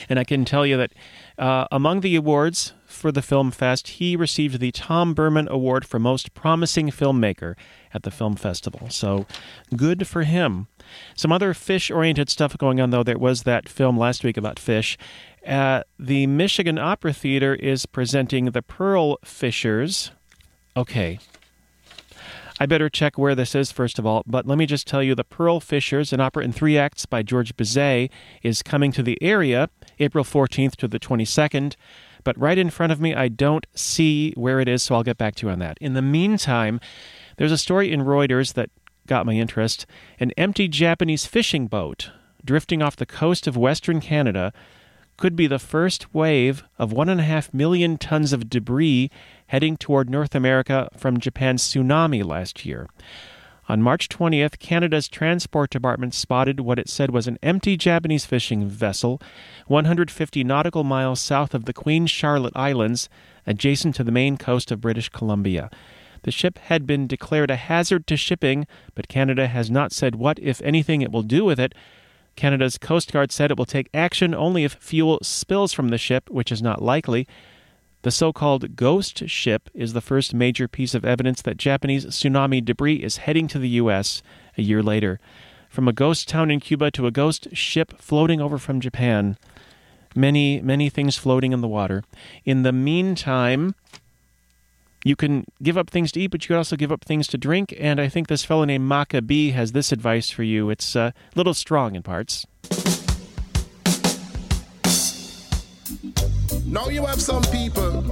And 0.09 0.21
I 0.21 0.25
can 0.25 0.45
tell 0.45 0.65
you 0.65 0.77
that 0.77 0.93
uh, 1.37 1.67
among 1.73 2.03
the 2.03 2.15
awards 2.15 2.75
for 3.01 3.11
the 3.11 3.23
Film 3.23 3.51
Fest, 3.51 3.89
he 3.89 4.15
received 4.15 4.61
the 4.61 4.71
Tom 4.71 5.15
Berman 5.15 5.49
Award 5.51 5.87
for 5.87 5.99
Most 5.99 6.35
Promising 6.35 6.91
Filmmaker 6.91 7.57
at 7.95 8.03
the 8.03 8.11
film 8.11 8.37
festival. 8.37 8.91
So 8.91 9.27
good 9.75 10.07
for 10.07 10.23
him. 10.23 10.69
Some 11.17 11.33
other 11.33 11.55
fish 11.55 11.91
oriented 11.91 12.29
stuff 12.29 12.57
going 12.59 12.81
on, 12.81 12.91
though. 12.91 13.03
There 13.03 13.19
was 13.19 13.45
that 13.45 13.69
film 13.69 13.99
last 13.99 14.23
week 14.23 14.37
about 14.37 14.59
fish. 14.59 14.99
Uh, 15.47 15.83
the 15.99 16.27
Michigan 16.27 16.79
Opera 16.79 17.15
Theater 17.15 17.55
is 17.55 17.87
presenting 17.87 18.47
The 18.47 18.63
Pearl 18.63 19.17
Fishers. 19.25 20.11
Okay. 20.77 21.19
I 22.63 22.67
better 22.67 22.91
check 22.91 23.17
where 23.17 23.35
this 23.35 23.55
is 23.55 23.73
first 23.73 23.99
of 23.99 24.05
all, 24.05 24.23
but 24.27 24.47
let 24.47 24.59
me 24.59 24.67
just 24.67 24.87
tell 24.87 25.03
you 25.03 25.15
The 25.15 25.25
Pearl 25.25 25.61
Fishers, 25.61 26.13
an 26.13 26.21
opera 26.21 26.45
in 26.45 26.53
three 26.53 26.77
acts 26.77 27.07
by 27.07 27.23
George 27.23 27.57
Bizet, 27.57 28.11
is 28.43 28.63
coming 28.63 28.93
to 28.93 29.03
the 29.03 29.17
area 29.23 29.71
April 29.99 30.25
14th 30.25 30.77
to 30.77 30.87
the 30.87 31.01
22nd. 31.01 31.77
But 32.25 32.39
right 32.39 32.59
in 32.59 32.71
front 32.71 32.93
of 32.93 33.01
me, 33.01 33.15
I 33.15 33.29
don't 33.29 33.67
see 33.75 34.33
where 34.33 34.61
it 34.61 34.69
is, 34.69 34.83
so 34.83 34.95
I'll 34.95 35.03
get 35.03 35.19
back 35.19 35.35
to 35.37 35.47
you 35.47 35.53
on 35.53 35.59
that. 35.61 35.79
In 35.81 35.95
the 35.95 36.03
meantime, 36.03 36.81
there's 37.37 37.53
a 37.53 37.59
story 37.59 37.93
in 37.93 38.01
Reuters 38.01 38.55
that 38.55 38.71
got 39.07 39.27
my 39.27 39.33
interest. 39.33 39.87
An 40.19 40.33
empty 40.37 40.69
Japanese 40.69 41.27
fishing 41.27 41.67
boat 41.67 42.11
drifting 42.45 42.83
off 42.83 42.97
the 42.97 43.07
coast 43.07 43.47
of 43.47 43.57
Western 43.57 44.01
Canada 44.01 44.53
could 45.17 45.37
be 45.37 45.47
the 45.47 45.59
first 45.59 46.15
wave 46.15 46.65
of 46.79 46.93
1.5 46.93 47.53
million 47.53 47.99
tons 47.99 48.33
of 48.33 48.49
debris 48.49 49.11
heading 49.49 49.77
toward 49.77 50.09
North 50.09 50.35
America 50.35 50.89
from 50.97 51.21
Japan's 51.21 51.63
tsunami 51.63 52.25
last 52.25 52.65
year. 52.65 52.89
On 53.71 53.81
March 53.81 54.09
20th, 54.09 54.59
Canada's 54.59 55.07
Transport 55.07 55.71
Department 55.71 56.13
spotted 56.13 56.59
what 56.59 56.81
it 56.81 56.89
said 56.89 57.13
was 57.13 57.29
an 57.29 57.39
empty 57.41 57.77
Japanese 57.77 58.27
fishing 58.27 58.69
vessel 58.69 59.23
150 59.69 60.43
nautical 60.43 60.83
miles 60.83 61.21
south 61.21 61.55
of 61.55 61.67
the 61.67 61.73
Queen 61.73 62.07
Charlotte 62.07 62.57
Islands, 62.57 63.09
adjacent 63.47 63.95
to 63.95 64.03
the 64.03 64.11
main 64.11 64.37
coast 64.37 64.73
of 64.73 64.81
British 64.81 65.09
Columbia. 65.09 65.71
The 66.25 66.33
ship 66.33 66.59
had 66.59 66.85
been 66.85 67.07
declared 67.07 67.49
a 67.49 67.55
hazard 67.55 68.09
to 68.09 68.17
shipping, 68.17 68.67
but 68.97 69.07
Canada 69.07 69.47
has 69.47 69.71
not 69.71 69.93
said 69.93 70.17
what, 70.17 70.41
if 70.41 70.61
anything, 70.63 71.01
it 71.01 71.13
will 71.13 71.23
do 71.23 71.45
with 71.45 71.61
it. 71.61 71.73
Canada's 72.35 72.77
Coast 72.77 73.13
Guard 73.13 73.31
said 73.31 73.53
it 73.53 73.57
will 73.57 73.67
take 73.67 73.89
action 73.95 74.35
only 74.35 74.65
if 74.65 74.73
fuel 74.81 75.21
spills 75.23 75.73
from 75.73 75.91
the 75.91 75.99
ship, 75.99 76.29
which 76.29 76.51
is 76.51 76.61
not 76.61 76.83
likely. 76.83 77.29
The 78.03 78.11
so 78.11 78.33
called 78.33 78.77
ghost 78.77 79.29
ship 79.29 79.69
is 79.75 79.93
the 79.93 80.01
first 80.01 80.33
major 80.33 80.67
piece 80.67 80.95
of 80.95 81.05
evidence 81.05 81.43
that 81.43 81.59
Japanese 81.59 82.07
tsunami 82.07 82.65
debris 82.65 82.97
is 82.97 83.19
heading 83.19 83.47
to 83.49 83.59
the 83.59 83.69
U.S. 83.81 84.23
a 84.57 84.63
year 84.63 84.83
later. 84.83 85.21
From 85.69 85.87
a 85.87 85.93
ghost 85.93 86.27
town 86.27 86.51
in 86.51 86.61
Cuba 86.61 86.91
to 86.93 87.07
a 87.07 87.11
ghost 87.11 87.55
ship 87.55 87.93
floating 87.99 88.41
over 88.41 88.57
from 88.57 88.81
Japan. 88.81 89.37
Many, 90.17 90.63
many 90.63 90.89
things 90.89 91.17
floating 91.17 91.53
in 91.53 91.61
the 91.61 91.69
water. 91.69 92.03
In 92.47 92.63
the 92.63 92.73
meantime, 92.73 93.75
you 95.05 95.15
can 95.15 95.45
give 95.63 95.77
up 95.77 95.91
things 95.91 96.11
to 96.13 96.21
eat, 96.21 96.29
but 96.29 96.43
you 96.45 96.49
can 96.49 96.57
also 96.57 96.77
give 96.77 96.91
up 96.91 97.05
things 97.05 97.27
to 97.29 97.39
drink. 97.39 97.75
And 97.79 98.01
I 98.01 98.09
think 98.09 98.29
this 98.29 98.45
fellow 98.45 98.65
named 98.65 98.91
Macka 98.91 99.27
B 99.27 99.51
has 99.51 99.73
this 99.73 99.93
advice 99.93 100.31
for 100.31 100.43
you. 100.43 100.71
It's 100.71 100.97
uh, 100.97 101.13
a 101.15 101.39
little 101.39 101.55
strong 101.55 101.95
in 101.95 102.03
parts. 102.03 102.47
Now 106.71 106.87
you 106.89 107.05
have 107.05 107.21
some 107.21 107.43
people, 107.51 108.03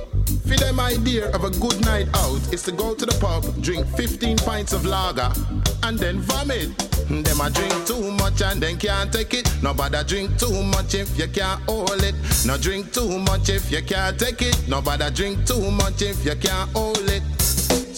for 0.43 0.57
them 0.57 0.81
idea 0.81 1.31
of 1.31 1.45
a 1.45 1.51
good 1.61 1.81
night 1.85 2.09
out 2.15 2.53
is 2.53 2.65
to 2.65 2.73
go 2.73 2.93
to 2.93 3.07
the 3.07 3.17
pub, 3.21 3.45
drink 3.63 3.87
15 3.97 4.37
pints 4.39 4.73
of 4.73 4.85
lager, 4.85 5.31
and 5.85 5.97
then 5.97 6.19
vomit. 6.19 6.77
Them 7.09 7.41
a 7.41 7.51
drink 7.51 7.87
too 7.87 8.11
much 8.11 8.43
and 8.43 8.61
then 8.61 8.77
can't 8.77 9.13
take 9.13 9.33
it. 9.33 9.49
Nobody 9.63 10.03
drink 10.03 10.37
too 10.39 10.63
much 10.65 10.97
if 10.97 11.17
you 11.17 11.29
can't 11.29 11.63
hold 11.71 12.03
it. 12.03 12.17
No 12.45 12.59
drink 12.59 12.93
too 12.93 13.21
much 13.21 13.49
if 13.49 13.71
you 13.71 13.81
can't 13.81 14.19
take 14.19 14.43
it. 14.43 14.69
Nobody 14.69 15.09
drink 15.13 15.47
too 15.47 15.71
much 15.71 16.03
if 16.03 16.25
you 16.25 16.35
can't 16.35 16.69
hold 16.73 16.99
it. 16.99 17.23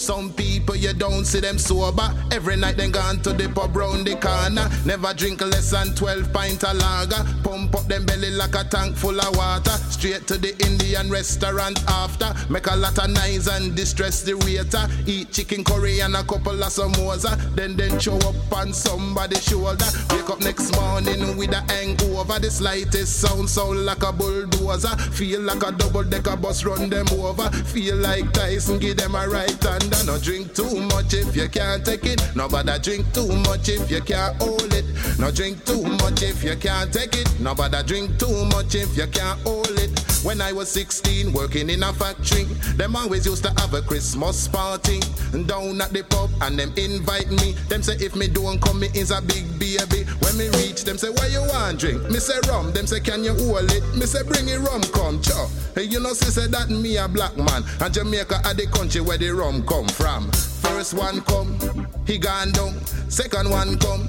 Some 0.01 0.33
people 0.33 0.75
you 0.75 0.93
don't 0.93 1.25
see 1.25 1.41
them 1.41 1.59
sober. 1.59 2.09
Every 2.31 2.55
night 2.55 2.75
they 2.75 2.89
gone 2.89 3.21
to 3.21 3.33
the 3.33 3.47
pub 3.47 3.75
round 3.75 4.07
the 4.07 4.15
corner. 4.15 4.67
Never 4.83 5.13
drink 5.13 5.41
less 5.41 5.69
than 5.69 5.93
12 5.93 6.33
pint 6.33 6.63
of 6.63 6.75
lager. 6.77 7.23
Pump 7.43 7.75
up 7.75 7.85
them 7.85 8.07
belly 8.07 8.31
like 8.31 8.55
a 8.55 8.63
tank 8.63 8.95
full 8.95 9.21
of 9.21 9.37
water. 9.37 9.77
Straight 9.91 10.25
to 10.25 10.39
the 10.39 10.57
Indian 10.65 11.11
restaurant 11.11 11.79
after. 11.87 12.33
Make 12.51 12.65
a 12.65 12.75
lot 12.75 12.97
of 12.97 13.11
noise 13.11 13.47
and 13.47 13.75
distress 13.75 14.23
the 14.23 14.33
waiter. 14.37 14.87
Eat 15.05 15.31
chicken 15.31 15.63
curry 15.63 15.99
and 15.99 16.15
a 16.15 16.23
couple 16.23 16.63
of 16.63 16.69
samosa. 16.73 17.37
Then 17.55 17.77
then 17.77 17.99
show 17.99 18.17
up 18.17 18.57
on 18.57 18.73
somebody's 18.73 19.43
shoulder. 19.43 19.85
Wake 20.09 20.31
up 20.31 20.39
next 20.39 20.75
morning 20.77 21.37
with 21.37 21.53
a 21.53 21.61
hangover. 21.71 22.39
The 22.39 22.49
slightest 22.49 23.21
sound 23.21 23.47
sound 23.47 23.85
like 23.85 24.01
a 24.01 24.11
bulldozer. 24.11 24.97
Feel 25.13 25.41
like 25.41 25.61
a 25.61 25.71
double 25.71 26.03
decker 26.03 26.37
bus 26.37 26.65
run 26.65 26.89
them 26.89 27.05
over. 27.13 27.51
Feel 27.69 27.97
like 27.97 28.33
Tyson 28.33 28.79
give 28.79 28.97
them 28.97 29.13
a 29.13 29.29
right 29.29 29.63
hand. 29.63 29.90
And 29.93 30.07
no 30.07 30.17
drink 30.17 30.53
too 30.53 30.81
much 30.93 31.13
if 31.13 31.35
you 31.35 31.47
can't 31.49 31.85
take 31.85 32.05
it. 32.05 32.21
Nobody 32.35 32.79
drink 32.79 33.13
too 33.13 33.27
much 33.47 33.69
if 33.69 33.89
you 33.91 34.01
can't 34.01 34.41
hold 34.41 34.73
it. 34.73 34.85
No 35.19 35.31
drink 35.31 35.63
too 35.65 35.83
much 35.83 36.23
if 36.23 36.43
you 36.43 36.55
can't 36.55 36.91
take 36.91 37.15
it. 37.15 37.39
Nobody 37.39 37.83
drink 37.83 38.17
too 38.17 38.45
much 38.45 38.75
if 38.75 38.95
you 38.97 39.07
can't 39.07 39.39
hold 39.41 39.69
it. 39.79 40.00
When 40.23 40.39
I 40.39 40.51
was 40.51 40.69
16, 40.69 41.33
working 41.33 41.69
in 41.69 41.81
a 41.81 41.91
factory, 41.93 42.43
them 42.77 42.95
always 42.95 43.25
used 43.25 43.43
to 43.43 43.49
have 43.59 43.73
a 43.73 43.81
Christmas 43.81 44.47
party 44.47 44.99
down 45.47 45.81
at 45.81 45.91
the 45.93 46.03
pub, 46.07 46.29
and 46.41 46.59
them 46.59 46.71
invite 46.77 47.31
me. 47.31 47.53
Them 47.69 47.81
say 47.81 47.95
if 47.95 48.15
me 48.15 48.27
don't 48.27 48.61
come, 48.61 48.81
me 48.81 48.89
is 48.93 49.09
a 49.09 49.19
big 49.21 49.47
baby. 49.57 50.03
When 50.19 50.37
me 50.37 50.49
reach, 50.59 50.83
them 50.83 50.99
say 50.99 51.09
why 51.09 51.25
you 51.27 51.41
want 51.41 51.79
drink? 51.79 52.03
Me 52.11 52.19
say 52.19 52.39
rum. 52.47 52.71
Them 52.71 52.85
say 52.85 52.99
can 52.99 53.23
you 53.23 53.33
hold 53.33 53.71
it? 53.71 53.83
Me 53.95 54.05
say 54.05 54.21
bring 54.21 54.47
it 54.47 54.59
rum, 54.59 54.83
come 54.93 55.21
chow. 55.21 55.47
Hey, 55.73 55.83
you 55.83 55.99
know, 55.99 56.13
say 56.13 56.47
that 56.47 56.69
me 56.69 56.97
a 56.97 57.07
black 57.07 57.35
man, 57.37 57.63
and 57.79 57.93
Jamaica 57.93 58.41
are 58.45 58.53
the 58.53 58.67
country 58.67 59.01
where 59.01 59.17
the 59.17 59.31
rum 59.31 59.65
come 59.65 59.87
from. 59.87 60.29
First 60.31 60.93
one 60.93 61.21
come, 61.21 61.57
he 62.05 62.19
gone 62.19 62.51
down. 62.51 62.73
Second 63.09 63.49
one 63.49 63.77
come, 63.79 64.07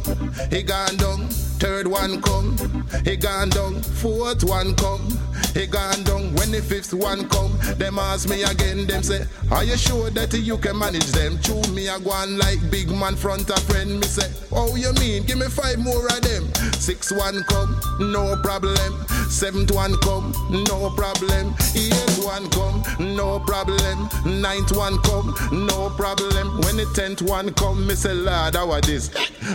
he 0.51 0.63
gone 0.63 0.97
down. 0.97 1.29
Third 1.59 1.87
one 1.87 2.21
come, 2.21 2.57
he 3.05 3.17
gone 3.17 3.49
down. 3.49 3.81
Fourth 3.83 4.43
one 4.45 4.75
come, 4.75 5.07
he 5.55 5.67
gone 5.67 6.03
down. 6.05 6.35
When 6.35 6.51
the 6.51 6.63
fifth 6.63 6.95
one 6.95 7.29
come, 7.29 7.53
them 7.79 7.99
ask 7.99 8.29
me 8.29 8.43
again. 8.43 8.87
Them 8.87 9.03
say, 9.03 9.27
Are 9.51 9.65
you 9.65 9.77
sure 9.77 10.11
that 10.11 10.33
you 10.35 10.59
can 10.59 10.79
manage 10.79 11.13
them? 11.13 11.39
Chew 11.41 11.61
me 11.73 11.89
a 11.89 11.99
go 11.99 12.11
on 12.11 12.39
like 12.39 12.59
big 12.71 12.91
man 12.91 13.17
front 13.17 13.49
a 13.51 13.61
friend. 13.61 14.01
Me 14.01 14.07
say, 14.07 14.31
Oh, 14.53 14.77
you 14.77 14.93
mean? 14.95 15.25
Give 15.25 15.39
me 15.39 15.47
five 15.47 15.79
more 15.79 16.07
of 16.07 16.21
them. 16.23 16.53
Six 16.75 17.13
one 17.13 17.43
come, 17.45 17.81
no 18.01 18.37
problem. 18.43 19.07
Seventh 19.29 19.73
one 19.73 19.97
come, 19.99 20.33
no 20.51 20.91
problem. 20.91 21.55
Eighth 21.75 22.25
one 22.25 22.49
come, 22.51 22.83
no 23.17 23.41
problem. 23.41 24.09
Ninth 24.27 24.77
one 24.77 24.99
come, 24.99 25.35
no 25.67 25.91
problem. 25.91 26.61
When 26.61 26.77
the 26.77 26.91
tenth 26.95 27.23
one 27.23 27.55
come, 27.55 27.87
me 27.87 27.95
say, 27.95 28.13
Lord, 28.13 28.55
how 28.55 28.71
are 28.71 28.81
this? 28.81 29.09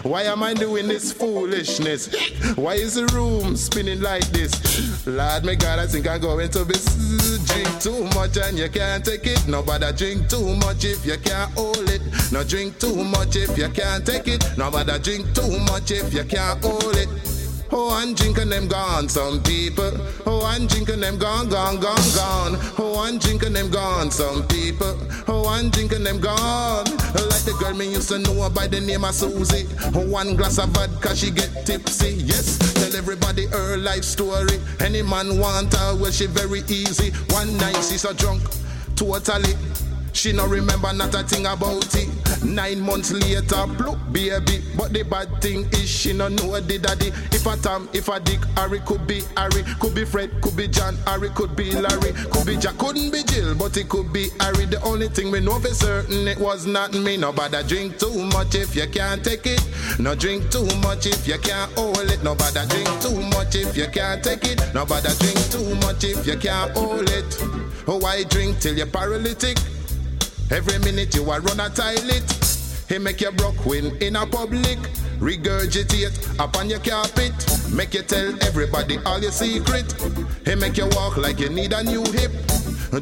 Why 0.04 0.24
am 0.24 0.42
I 0.42 0.54
doing 0.54 0.88
this 0.88 1.14
foolishness? 1.14 2.10
Why 2.56 2.74
is 2.74 2.96
the 2.96 3.06
room 3.08 3.56
spinning 3.56 4.02
like 4.02 4.26
this? 4.30 5.06
Lord, 5.06 5.46
my 5.46 5.56
God, 5.56 5.77
I 5.80 5.86
think 5.86 6.08
I'm 6.08 6.20
going 6.20 6.50
to 6.50 6.66
be 6.66 6.74
drink 7.46 7.82
too 7.82 8.04
much 8.16 8.38
and 8.38 8.58
you 8.58 8.70
can't 8.70 9.04
take 9.04 9.26
it. 9.28 9.48
Nobody 9.48 9.92
drink 9.94 10.30
too 10.30 10.56
much 10.56 10.86
if 10.86 11.06
you 11.06 11.18
can't 11.18 11.52
hold 11.54 11.90
it. 11.90 12.02
No 12.32 12.44
drink 12.44 12.80
too 12.80 13.04
much 13.04 13.36
if 13.36 13.58
you 13.58 13.70
can't 13.70 14.06
take 14.06 14.28
it. 14.28 14.44
Nobody 14.58 14.98
drink 15.00 15.34
too 15.34 15.60
much 15.70 15.92
if 15.92 16.14
you 16.14 16.24
can't 16.24 16.64
hold 16.64 16.96
it. 16.96 17.10
Oh, 17.72 18.00
and 18.02 18.16
drinking 18.16 18.50
them 18.50 18.68
gone, 18.68 19.10
some 19.10 19.44
people. 19.44 19.92
Oh, 20.26 20.46
and 20.56 20.70
drinking 20.70 21.02
them 21.02 21.18
gone, 21.18 21.50
gone, 21.50 21.80
gone, 21.80 22.10
gone. 22.16 22.58
Oh, 22.78 23.04
and 23.06 23.20
drinking 23.20 23.54
them 23.54 23.70
gone, 23.70 24.10
some 24.10 24.48
people. 24.48 24.98
Oh, 25.28 25.54
and 25.54 25.72
drinking 25.72 26.04
them 26.04 26.20
gone. 26.20 26.86
Like 26.86 27.44
the 27.44 27.56
girl 27.60 27.74
me 27.74 27.92
used 27.92 28.10
to 28.10 28.20
know 28.20 28.50
by 28.50 28.68
the 28.68 28.80
name 28.80 29.04
of 29.04 29.14
Susie. 29.14 29.68
Oh, 29.94 30.08
one 30.10 30.36
glass 30.36 30.60
of 30.60 30.70
vodka, 30.70 31.16
she 31.16 31.30
get 31.30 31.66
tipsy. 31.66 32.14
Yes, 32.14 32.58
tell 32.88 32.98
everybody 32.98 33.46
her 33.48 33.78
life 33.78 34.04
story. 34.04 34.60
Any 34.80 35.02
man 35.02 35.40
want 35.40 35.74
her, 35.74 35.96
well 35.96 36.12
she 36.12 36.26
very 36.28 36.60
easy. 36.68 37.12
One 37.34 37.56
night 37.58 37.76
she's 37.76 38.02
so 38.02 38.14
drunk, 38.14 38.42
totally. 38.96 39.54
She 40.14 40.32
no 40.32 40.48
remember 40.48 40.92
not 40.94 41.14
a 41.16 41.24
thing 41.24 41.46
about 41.46 41.96
it. 41.96 42.10
Nine 42.44 42.82
months 42.82 43.12
later, 43.12 43.68
bloop 43.78 44.00
baby. 44.12 44.64
But 44.78 44.94
the 44.94 45.04
bad 45.04 45.42
thing 45.42 45.68
is 45.74 45.90
she 45.90 46.14
no 46.14 46.28
know 46.28 46.60
the 46.60 46.80
daddy. 46.80 47.08
If 47.32 47.46
a 47.46 47.56
Tom, 47.58 47.90
if 47.94 48.08
a 48.10 48.20
Dick, 48.20 48.40
Harry 48.56 48.80
could 48.82 49.06
be 49.08 49.22
Harry, 49.36 49.64
could 49.80 49.96
be 49.96 50.06
Fred, 50.06 50.42
could 50.42 50.56
be 50.56 50.68
John, 50.68 50.96
Harry 51.06 51.30
could 51.30 51.56
be 51.56 51.72
Larry, 51.72 52.14
could 52.32 52.46
be 52.46 52.58
Jack, 52.58 52.78
couldn't 52.78 53.12
be 53.12 53.24
Jill, 53.24 53.56
but 53.56 53.78
it 53.78 53.90
could 53.90 54.12
be 54.12 54.30
Harry. 54.40 54.66
The 54.66 54.82
only 54.84 55.10
thing 55.10 55.32
we 55.32 55.40
know 55.40 55.60
for 55.60 55.74
certain 55.74 56.28
it 56.28 56.40
was 56.40 56.66
not 56.66 56.94
me. 56.94 57.18
No 57.18 57.28
Nobody 57.28 57.62
drink 57.68 58.00
too 58.00 58.24
much 58.34 58.56
if 58.56 58.76
you 58.76 58.88
can't 58.88 59.24
take 59.24 59.46
it. 59.46 59.62
No 60.00 60.16
drink 60.16 60.50
too 60.50 60.66
much 60.82 61.06
if 61.06 61.28
you 61.28 61.38
can't 61.38 61.72
hold 61.74 62.00
it. 62.00 62.24
No 62.24 62.34
Nobody 62.34 62.68
drink 62.68 63.02
too 63.02 63.22
much 63.36 63.56
if 63.56 63.76
you 63.76 63.88
can't 63.88 64.24
take 64.24 64.44
it. 64.46 64.60
No 64.74 64.86
Nobody 64.86 65.10
drink 65.20 65.52
too 65.52 65.76
much 65.86 66.04
if 66.04 66.26
you 66.26 66.38
can't 66.38 66.72
hold 66.72 67.10
it. 67.10 67.38
Oh, 67.88 67.98
why 67.98 68.24
drink 68.24 68.60
till 68.60 68.76
you're 68.76 68.88
paralytic? 68.88 69.58
Every 70.50 70.80
minute 70.80 71.14
you 71.14 71.30
are 71.30 71.42
run 71.42 71.60
a 71.60 71.70
toilet. 71.70 72.24
He 72.88 72.98
make 72.98 73.20
you 73.20 73.32
broke 73.32 73.66
when 73.66 73.96
in 73.98 74.16
a 74.16 74.26
public. 74.26 74.78
Regurgitate 75.20 76.40
upon 76.40 76.70
your 76.70 76.80
carpet. 76.80 77.34
Make 77.74 77.94
you 77.94 78.02
tell 78.04 78.30
everybody 78.44 78.98
all 79.06 79.20
your 79.20 79.32
secret. 79.32 79.94
He 80.46 80.56
make 80.56 80.78
you 80.78 80.88
walk 80.92 81.18
like 81.18 81.40
you 81.40 81.50
need 81.50 81.74
a 81.74 81.84
new 81.84 82.04
hip. 82.12 82.32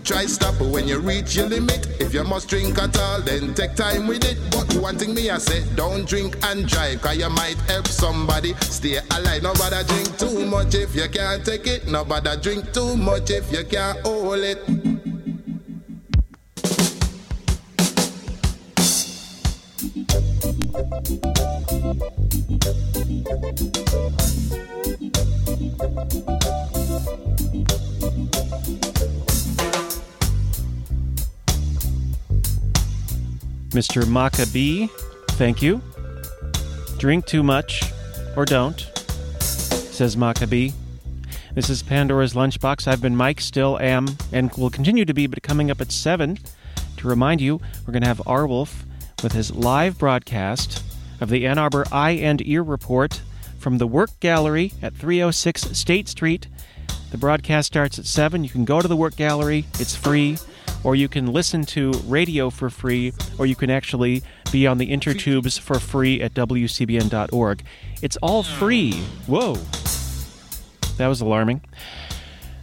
Try 0.03 0.25
stop 0.25 0.59
when 0.59 0.87
you 0.87 0.99
reach 0.99 1.35
your 1.35 1.47
limit. 1.47 2.01
If 2.01 2.13
you 2.13 2.23
must 2.23 2.49
drink 2.49 2.79
at 2.79 2.97
all, 2.97 3.21
then 3.21 3.53
take 3.53 3.75
time 3.75 4.07
with 4.07 4.25
it. 4.25 4.39
But 4.49 4.73
one 4.81 4.97
thing 4.97 5.13
me 5.13 5.29
I 5.29 5.37
say, 5.37 5.63
don't 5.75 6.07
drink 6.07 6.37
and 6.45 6.67
drive, 6.67 7.01
cause 7.03 7.17
you 7.17 7.29
might 7.29 7.57
help 7.67 7.87
somebody 7.87 8.55
stay 8.61 8.97
alive. 9.11 9.43
Nobody 9.43 9.83
drink 9.87 10.17
too 10.17 10.45
much 10.47 10.73
if 10.73 10.95
you 10.95 11.07
can't 11.09 11.45
take 11.45 11.67
it. 11.67 11.87
Nobody 11.87 12.35
drink 12.41 12.73
too 12.73 12.97
much 12.97 13.29
if 13.29 13.51
you 13.51 13.63
can't 13.65 13.99
hold 13.99 14.39
it. 14.39 14.84
Mr. 33.75 34.03
Macka 34.03 34.51
B, 34.53 34.87
thank 35.31 35.61
you. 35.61 35.81
Drink 36.97 37.25
too 37.25 37.43
much 37.43 37.83
or 38.37 38.45
don't, 38.45 38.79
says 39.41 40.15
Macka 40.15 40.49
B. 40.49 40.71
This 41.55 41.69
is 41.69 41.83
Pandora's 41.83 42.33
Lunchbox. 42.35 42.87
I've 42.87 43.01
been 43.01 43.17
Mike, 43.17 43.41
still 43.41 43.77
am, 43.79 44.07
and 44.31 44.49
will 44.53 44.69
continue 44.69 45.03
to 45.03 45.13
be, 45.13 45.27
but 45.27 45.43
coming 45.43 45.69
up 45.69 45.81
at 45.81 45.91
7. 45.91 46.39
To 46.95 47.07
remind 47.09 47.41
you, 47.41 47.59
we're 47.85 47.91
going 47.91 48.03
to 48.03 48.07
have 48.07 48.21
arwulf 48.25 48.85
with 49.21 49.33
his 49.33 49.53
live 49.53 49.97
broadcast 49.97 50.81
of 51.19 51.29
the 51.29 51.45
Ann 51.45 51.57
Arbor 51.57 51.85
Eye 51.91 52.11
and 52.11 52.41
Ear 52.47 52.63
Report 52.63 53.21
from 53.59 53.77
the 53.77 53.87
Work 53.87 54.17
Gallery 54.21 54.71
at 54.81 54.93
306 54.93 55.77
State 55.77 56.07
Street. 56.07 56.47
The 57.11 57.17
broadcast 57.17 57.67
starts 57.67 57.99
at 57.99 58.05
7. 58.05 58.45
You 58.45 58.49
can 58.49 58.63
go 58.63 58.81
to 58.81 58.87
the 58.87 58.95
Work 58.95 59.17
Gallery, 59.17 59.65
it's 59.79 59.97
free, 59.97 60.37
or 60.85 60.95
you 60.95 61.09
can 61.09 61.25
listen 61.25 61.65
to 61.65 61.91
radio 62.05 62.51
for 62.51 62.69
free, 62.69 63.11
or 63.39 63.47
you 63.47 63.55
can 63.55 63.71
actually 63.71 64.21
be 64.51 64.67
on 64.67 64.77
the 64.77 64.91
intertubes 64.91 65.59
for 65.59 65.79
free 65.79 66.21
at 66.21 66.35
WCBN.org. 66.35 67.63
It's 68.03 68.17
all 68.17 68.43
free. 68.43 68.93
Whoa. 69.25 69.55
That 70.97 71.07
was 71.07 71.21
alarming. 71.21 71.61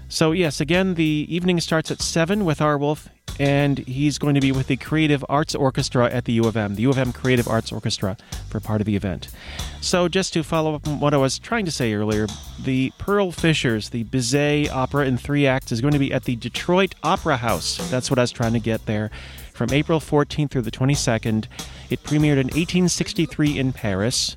So, 0.09 0.31
yes, 0.31 0.61
again, 0.61 0.95
the 0.95 1.27
evening 1.29 1.59
starts 1.59 1.91
at 1.91 2.01
7 2.01 2.45
with 2.45 2.61
arwulf, 2.61 3.09
and 3.39 3.79
he's 3.79 4.19
going 4.19 4.35
to 4.35 4.41
be 4.41 4.53
with 4.53 4.67
the 4.67 4.77
Creative 4.77 5.25
Arts 5.29 5.55
Orchestra 5.55 6.11
at 6.11 6.27
the 6.27 6.33
U 6.35 6.45
of 6.45 6.57
M, 6.57 6.75
the 6.75 6.83
U 6.83 6.91
of 6.91 6.99
M 6.99 7.13
Creative 7.13 7.49
Arts 7.49 7.73
Orchestra, 7.73 8.17
for 8.49 8.61
part 8.61 8.81
of 8.81 8.87
the 8.87 8.97
event. 8.97 9.29
So, 9.81 10.09
just 10.09 10.33
to 10.35 10.43
follow 10.43 10.75
up 10.75 10.87
on 10.87 11.01
what 11.01 11.15
I 11.15 11.17
was 11.17 11.39
trying 11.39 11.65
to 11.65 11.71
say 11.71 11.95
earlier, 11.95 12.27
the 12.63 12.93
Pearl 12.99 13.33
Fishers, 13.33 13.91
the 13.91 14.05
Bizet 14.05 14.71
opera 14.71 15.07
in 15.07 15.17
three 15.17 15.47
acts, 15.47 15.73
is 15.73 15.81
going 15.81 15.93
to 15.93 15.99
be 15.99 16.13
at 16.13 16.25
the 16.25 16.37
Detroit 16.37 16.95
Opera 17.03 17.39
House. 17.39 17.79
That's 17.91 18.11
what 18.11 18.19
I 18.19 18.23
was 18.23 18.33
trying 18.33 18.53
to 18.53 18.61
get 18.61 18.87
there. 18.87 19.11
From 19.53 19.71
April 19.71 20.01
14th 20.01 20.51
through 20.51 20.63
the 20.63 20.71
22nd. 20.71 21.47
It 21.91 22.03
premiered 22.03 22.39
in 22.39 22.49
1863 22.49 23.59
in 23.59 23.73
Paris. 23.73 24.37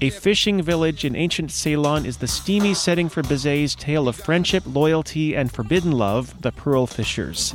A 0.00 0.10
fishing 0.10 0.60
village 0.60 1.04
in 1.04 1.14
ancient 1.14 1.50
Ceylon 1.50 2.04
is 2.04 2.18
the 2.18 2.26
steamy 2.26 2.74
setting 2.74 3.08
for 3.08 3.22
Bizet's 3.22 3.74
tale 3.74 4.08
of 4.08 4.16
friendship, 4.16 4.64
loyalty, 4.66 5.34
and 5.36 5.52
forbidden 5.52 5.92
love, 5.92 6.42
the 6.42 6.52
Pearl 6.52 6.86
Fishers. 6.86 7.54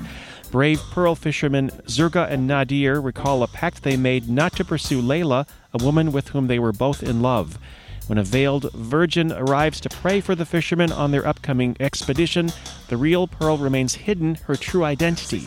Brave 0.52 0.82
pearl 0.90 1.14
fishermen 1.14 1.70
Zurga 1.86 2.28
and 2.30 2.48
Nadir 2.48 3.00
recall 3.00 3.44
a 3.44 3.48
pact 3.48 3.84
they 3.84 3.96
made 3.96 4.28
not 4.28 4.56
to 4.56 4.66
pursue 4.66 5.00
Leïla, 5.00 5.48
a 5.74 5.84
woman 5.84 6.12
with 6.12 6.30
whom 6.30 6.48
they 6.48 6.58
were 6.58 6.72
both 6.72 7.04
in 7.04 7.22
love. 7.22 7.60
When 8.08 8.18
a 8.18 8.24
veiled 8.24 8.72
virgin 8.74 9.32
arrives 9.32 9.80
to 9.82 9.90
pray 9.90 10.20
for 10.20 10.34
the 10.34 10.48
fishermen 10.48 10.92
on 10.92 11.12
their 11.12 11.28
upcoming 11.28 11.78
expedition, 11.80 12.50
the 12.88 12.98
real 12.98 13.28
Pearl 13.28 13.60
remains 13.60 13.94
hidden, 13.94 14.36
her 14.46 14.56
true 14.56 14.84
identity. 14.84 15.46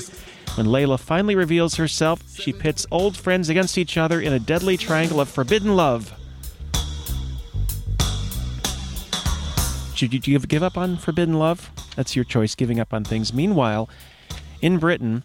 When 0.55 0.67
Leïla 0.67 1.01
finally 1.01 1.35
reveals 1.35 1.75
herself, 1.75 2.23
she 2.39 2.53
pits 2.53 2.87
old 2.93 3.17
friends 3.17 3.49
against 3.49 3.79
each 3.79 3.99
other 3.99 4.21
in 4.21 4.33
a 4.33 4.39
deadly 4.39 4.77
triangle 4.77 5.21
of 5.21 5.29
forbidden 5.29 5.75
love. 5.75 6.13
Should 9.97 10.15
you 10.15 10.21
give, 10.21 10.63
up 10.63 10.79
on 10.79 10.97
forbidden 10.97 11.39
love? 11.39 11.71
That's 11.97 12.15
your 12.15 12.25
choice, 12.25 12.55
giving 12.55 12.79
up 12.79 12.95
on 12.95 13.03
things. 13.03 13.33
Meanwhile, 13.33 13.89
in 14.63 14.79
Britain, 14.79 15.25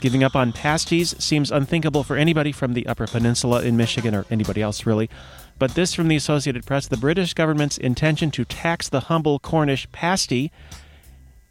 giving 0.00 0.24
up 0.24 0.34
on 0.34 0.52
pasties 0.52 1.14
seems 1.22 1.52
unthinkable 1.52 2.02
for 2.02 2.16
anybody 2.16 2.50
from 2.50 2.74
the 2.74 2.86
Upper 2.86 3.06
Peninsula 3.06 3.62
in 3.62 3.76
Michigan 3.76 4.14
or 4.14 4.24
anybody 4.30 4.62
else, 4.62 4.86
really. 4.86 5.08
But 5.58 5.74
this 5.74 5.94
from 5.94 6.08
the 6.08 6.16
Associated 6.16 6.66
Press 6.66 6.88
the 6.88 6.96
British 6.96 7.34
government's 7.34 7.78
intention 7.78 8.30
to 8.32 8.44
tax 8.44 8.88
the 8.88 9.00
humble 9.00 9.38
Cornish 9.38 9.90
pasty 9.92 10.50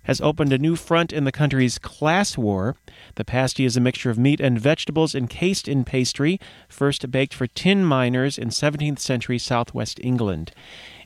has 0.04 0.22
opened 0.22 0.54
a 0.54 0.58
new 0.58 0.78
front 0.78 1.12
in 1.12 1.26
the 1.26 1.34
country's 1.34 1.78
class 1.78 2.38
war. 2.38 2.78
The 3.16 3.26
pasty 3.26 3.66
is 3.66 3.76
a 3.76 3.82
mixture 3.82 4.10
of 4.10 4.18
meat 4.18 4.40
and 4.40 4.58
vegetables 4.58 5.14
encased 5.14 5.68
in 5.68 5.84
pastry, 5.84 6.40
first 6.70 7.12
baked 7.12 7.34
for 7.34 7.46
tin 7.46 7.84
miners 7.84 8.38
in 8.38 8.48
17th 8.48 9.00
century 9.00 9.38
southwest 9.38 10.00
England. 10.02 10.54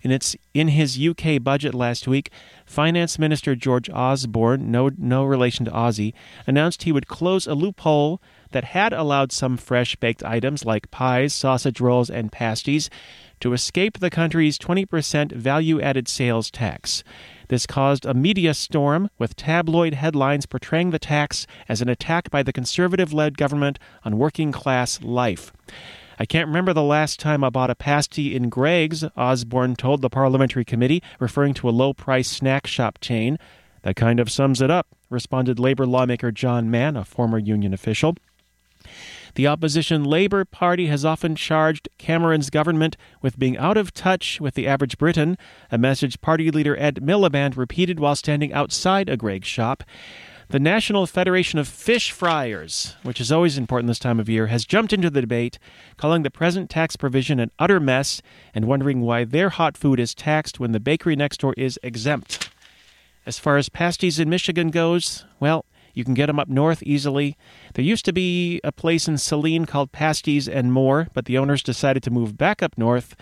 In 0.02 0.12
its 0.12 0.36
in 0.54 0.70
his 0.70 1.00
UK 1.00 1.42
budget 1.42 1.76
last 1.76 2.08
week, 2.08 2.32
Finance 2.66 3.20
Minister 3.20 3.56
George 3.56 3.90
Osborne, 3.90 4.72
no 4.72 4.90
no 4.98 5.24
relation 5.24 5.66
to 5.66 5.72
Ozzy, 5.72 6.14
announced 6.48 6.84
he 6.84 6.92
would 6.92 7.08
close 7.08 7.46
a 7.46 7.54
loophole 7.54 8.22
that 8.52 8.64
had 8.64 8.94
allowed 8.94 9.32
some 9.32 9.58
fresh 9.58 9.96
baked 9.96 10.24
items 10.24 10.66
like 10.66 10.92
pies, 10.92 11.34
sausage 11.34 11.80
rolls, 11.80 12.10
and 12.10 12.32
pasties 12.32 12.90
to 13.40 13.54
escape 13.54 14.00
the 14.00 14.10
country's 14.10 14.60
20% 14.60 15.32
value 15.32 15.82
added 15.82 16.08
sales 16.08 16.52
tax. 16.52 17.04
This 17.48 17.66
caused 17.66 18.06
a 18.06 18.14
media 18.14 18.54
storm, 18.54 19.10
with 19.18 19.36
tabloid 19.36 19.96
headlines 19.96 20.46
portraying 20.46 20.92
the 20.92 21.00
tax 21.00 21.48
as 21.68 21.82
an 21.82 21.90
attack 21.90 22.30
by 22.30 22.44
the 22.44 22.54
conservative 22.54 23.14
led 23.14 23.38
government 23.38 23.80
on 24.06 24.18
working 24.18 24.52
class 24.52 25.02
life. 25.02 25.52
I 26.22 26.26
can't 26.28 26.50
remember 26.50 26.72
the 26.72 26.84
last 26.84 27.20
time 27.20 27.44
I 27.44 27.50
bought 27.50 27.72
a 27.72 27.76
pasty 27.76 28.36
in 28.36 28.48
Greggs, 28.50 29.04
Osborne 29.18 29.76
told 29.76 30.04
the 30.04 30.10
parliamentary 30.10 30.64
committee, 30.64 31.02
referring 31.20 31.56
to 31.56 31.68
a 31.68 31.72
low 31.72 31.96
price 31.96 32.30
snack 32.30 32.68
shop 32.68 33.00
chain. 33.02 33.40
That 33.82 33.96
kind 33.96 34.20
of 34.20 34.30
sums 34.30 34.62
it 34.62 34.70
up, 34.70 34.86
responded 35.10 35.58
Labor 35.58 35.88
lawmaker 35.88 36.32
John 36.32 36.70
Mann, 36.70 36.96
a 36.96 37.04
former 37.04 37.40
union 37.40 37.74
official. 37.74 38.18
The 39.34 39.48
opposition 39.48 40.04
Labour 40.04 40.46
Party 40.46 40.86
has 40.86 41.04
often 41.04 41.36
charged 41.36 41.90
Cameron's 41.98 42.52
government 42.52 42.98
with 43.24 43.40
being 43.40 43.58
out 43.58 43.78
of 43.78 43.92
touch 43.92 44.40
with 44.40 44.54
the 44.54 44.68
average 44.68 45.00
Briton, 45.00 45.40
a 45.72 45.80
message 45.80 46.22
party 46.22 46.52
leader 46.52 46.78
Ed 46.78 46.98
Miliband 46.98 47.58
repeated 47.58 48.00
while 48.00 48.16
standing 48.16 48.54
outside 48.54 49.10
a 49.10 49.18
Gregg 49.18 49.44
shop. 49.44 49.84
The 50.52 50.60
National 50.60 51.08
Federation 51.08 51.60
of 51.60 51.68
Fish 51.70 52.12
Fryers, 52.12 52.98
which 53.04 53.22
is 53.22 53.32
always 53.32 53.58
important 53.58 53.88
this 53.88 54.00
time 54.00 54.20
of 54.20 54.28
year, 54.28 54.48
has 54.48 54.66
jumped 54.66 54.92
into 54.92 55.10
the 55.10 55.22
debate, 55.22 55.58
calling 55.96 56.24
the 56.24 56.30
present 56.30 56.70
tax 56.70 56.98
provision 56.98 57.40
an 57.40 57.52
utter 57.58 57.80
mess 57.80 58.22
and 58.54 58.66
wondering 58.66 59.00
why 59.00 59.24
their 59.24 59.52
hot 59.52 59.78
food 59.78 59.98
is 59.98 60.14
taxed 60.14 60.60
when 60.60 60.74
the 60.74 60.80
bakery 60.82 61.16
next 61.16 61.40
door 61.40 61.54
is 61.56 61.80
exempt. 61.84 62.50
As 63.26 63.40
far 63.40 63.56
as 63.56 63.70
pasties 63.70 64.20
in 64.20 64.30
Michigan 64.30 64.72
goes, 64.72 65.24
well, 65.40 65.64
you 65.94 66.04
can 66.04 66.16
get 66.16 66.26
them 66.26 66.38
up 66.38 66.50
north 66.50 66.84
easily. 66.84 67.38
There 67.76 67.86
used 67.86 68.04
to 68.04 68.12
be 68.12 68.60
a 68.62 68.74
place 68.74 69.08
in 69.08 69.20
Saline 69.20 69.66
called 69.66 69.94
Pasties 69.94 70.50
and 70.50 70.74
More, 70.74 71.08
but 71.14 71.28
the 71.28 71.38
owners 71.38 71.64
decided 71.64 72.04
to 72.04 72.12
move 72.12 72.38
back 72.38 72.62
up 72.62 72.78
north 72.78 73.16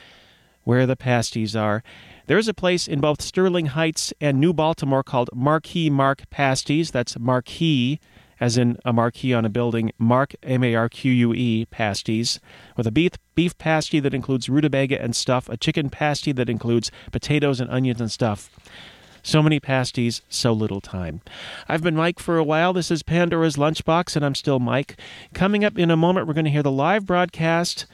where 0.63 0.87
the 0.87 0.95
pasties 0.95 1.55
are. 1.55 1.83
There 2.29 2.37
is 2.37 2.47
a 2.47 2.53
place 2.53 2.87
in 2.87 2.99
both 2.99 3.23
Sterling 3.23 3.65
Heights 3.65 4.13
and 4.21 4.39
New 4.39 4.53
Baltimore 4.53 5.01
called 5.01 5.31
Marquis 5.33 5.89
Mark 5.89 6.29
Pasties. 6.29 6.91
That's 6.91 7.17
Marquis 7.17 7.99
as 8.39 8.55
in 8.55 8.77
a 8.85 8.93
marquee 8.93 9.33
on 9.33 9.45
a 9.45 9.49
building, 9.49 9.91
Mark, 9.97 10.35
M 10.43 10.63
A 10.63 10.75
R 10.75 10.89
Q 10.89 11.11
U 11.11 11.33
E, 11.33 11.65
pasties, 11.65 12.39
with 12.77 12.85
a 12.85 12.91
beef, 12.91 13.13
beef 13.33 13.57
pasty 13.57 13.99
that 13.99 14.13
includes 14.13 14.47
rutabaga 14.47 15.01
and 15.01 15.15
stuff, 15.15 15.49
a 15.49 15.57
chicken 15.57 15.89
pasty 15.89 16.31
that 16.31 16.51
includes 16.51 16.91
potatoes 17.11 17.59
and 17.59 17.71
onions 17.71 17.99
and 17.99 18.11
stuff. 18.11 18.51
So 19.23 19.41
many 19.41 19.59
pasties, 19.59 20.21
so 20.29 20.53
little 20.53 20.81
time. 20.81 21.21
I've 21.67 21.81
been 21.81 21.95
Mike 21.95 22.19
for 22.19 22.37
a 22.37 22.43
while. 22.43 22.73
This 22.73 22.91
is 22.91 23.01
Pandora's 23.01 23.55
Lunchbox, 23.55 24.15
and 24.15 24.23
I'm 24.23 24.35
still 24.35 24.59
Mike. 24.59 24.99
Coming 25.33 25.65
up 25.65 25.79
in 25.79 25.89
a 25.89 25.97
moment, 25.97 26.27
we're 26.27 26.35
going 26.35 26.45
to 26.45 26.51
hear 26.51 26.61
the 26.61 26.69
live 26.69 27.07
broadcast. 27.07 27.87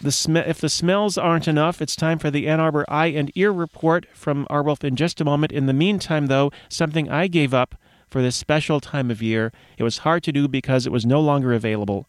The 0.00 0.12
sm- 0.12 0.36
if 0.36 0.60
the 0.60 0.68
smells 0.68 1.18
aren't 1.18 1.48
enough, 1.48 1.82
it's 1.82 1.96
time 1.96 2.18
for 2.18 2.30
the 2.30 2.46
Ann 2.46 2.60
Arbor 2.60 2.84
Eye 2.88 3.06
and 3.06 3.32
Ear 3.34 3.50
Report 3.50 4.06
from 4.14 4.46
arwulf 4.48 4.84
in 4.84 4.94
just 4.94 5.20
a 5.20 5.24
moment. 5.24 5.50
In 5.50 5.66
the 5.66 5.72
meantime, 5.72 6.26
though, 6.26 6.52
something 6.68 7.10
I 7.10 7.26
gave 7.26 7.52
up 7.52 7.74
for 8.08 8.22
this 8.22 8.36
special 8.36 8.80
time 8.80 9.10
of 9.10 9.20
year. 9.22 9.52
It 9.76 9.82
was 9.82 9.98
hard 9.98 10.22
to 10.24 10.32
do 10.32 10.48
because 10.48 10.86
it 10.86 10.92
was 10.92 11.04
no 11.04 11.20
longer 11.20 11.52
available. 11.52 12.06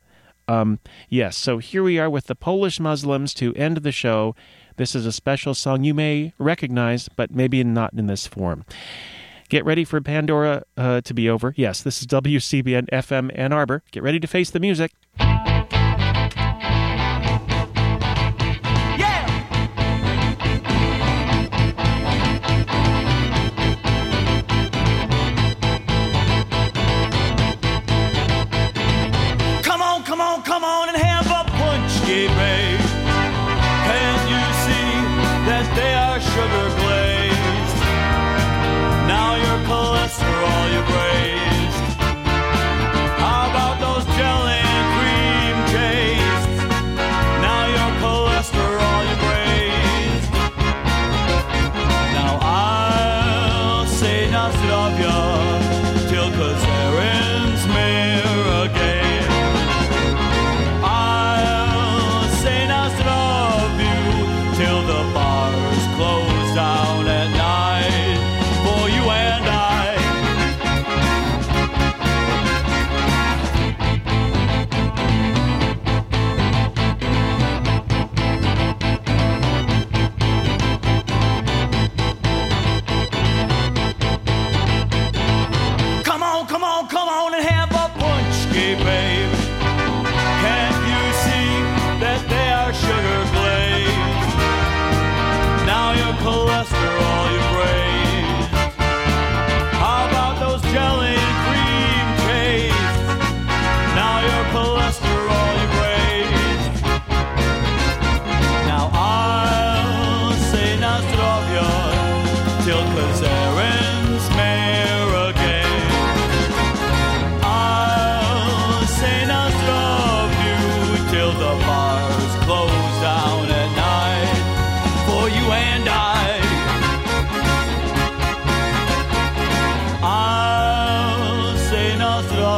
Um, 0.47 0.79
yes, 1.09 1.37
so 1.37 1.57
here 1.57 1.83
we 1.83 1.99
are 1.99 2.09
with 2.09 2.27
the 2.27 2.35
Polish 2.35 2.79
Muslims 2.79 3.33
to 3.35 3.53
end 3.55 3.77
the 3.77 3.91
show. 3.91 4.35
This 4.77 4.95
is 4.95 5.05
a 5.05 5.11
special 5.11 5.53
song 5.53 5.83
you 5.83 5.93
may 5.93 6.33
recognize, 6.37 7.09
but 7.09 7.31
maybe 7.31 7.63
not 7.63 7.93
in 7.93 8.07
this 8.07 8.25
form. 8.25 8.65
Get 9.49 9.65
ready 9.65 9.83
for 9.83 9.99
Pandora 9.99 10.63
uh, 10.77 11.01
to 11.01 11.13
be 11.13 11.29
over. 11.29 11.53
Yes, 11.57 11.81
this 11.81 12.01
is 12.01 12.07
WCBN 12.07 12.89
FM 12.91 13.31
Ann 13.35 13.51
Arbor. 13.51 13.83
Get 13.91 14.03
ready 14.03 14.19
to 14.19 14.27
face 14.27 14.51
the 14.51 14.59
music. 14.59 14.91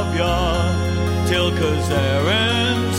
Nastrovia 0.01 1.27
till 1.27 1.51
Kazarin's 1.51 1.91
mayor 1.93 2.90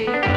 Yes, 0.00 0.24
we 0.24 0.29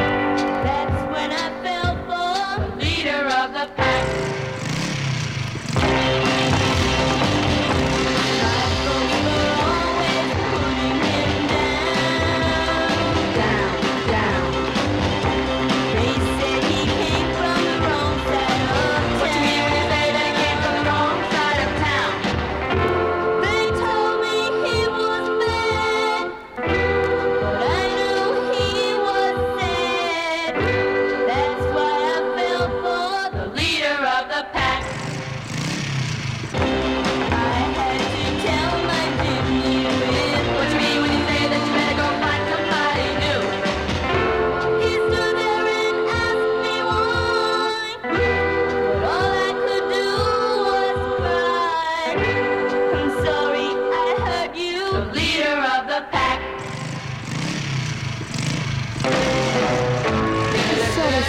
leader 55.35 55.49
of 55.49 55.87
the 55.87 56.05
pack. 56.11 56.41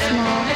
small. 0.09 0.54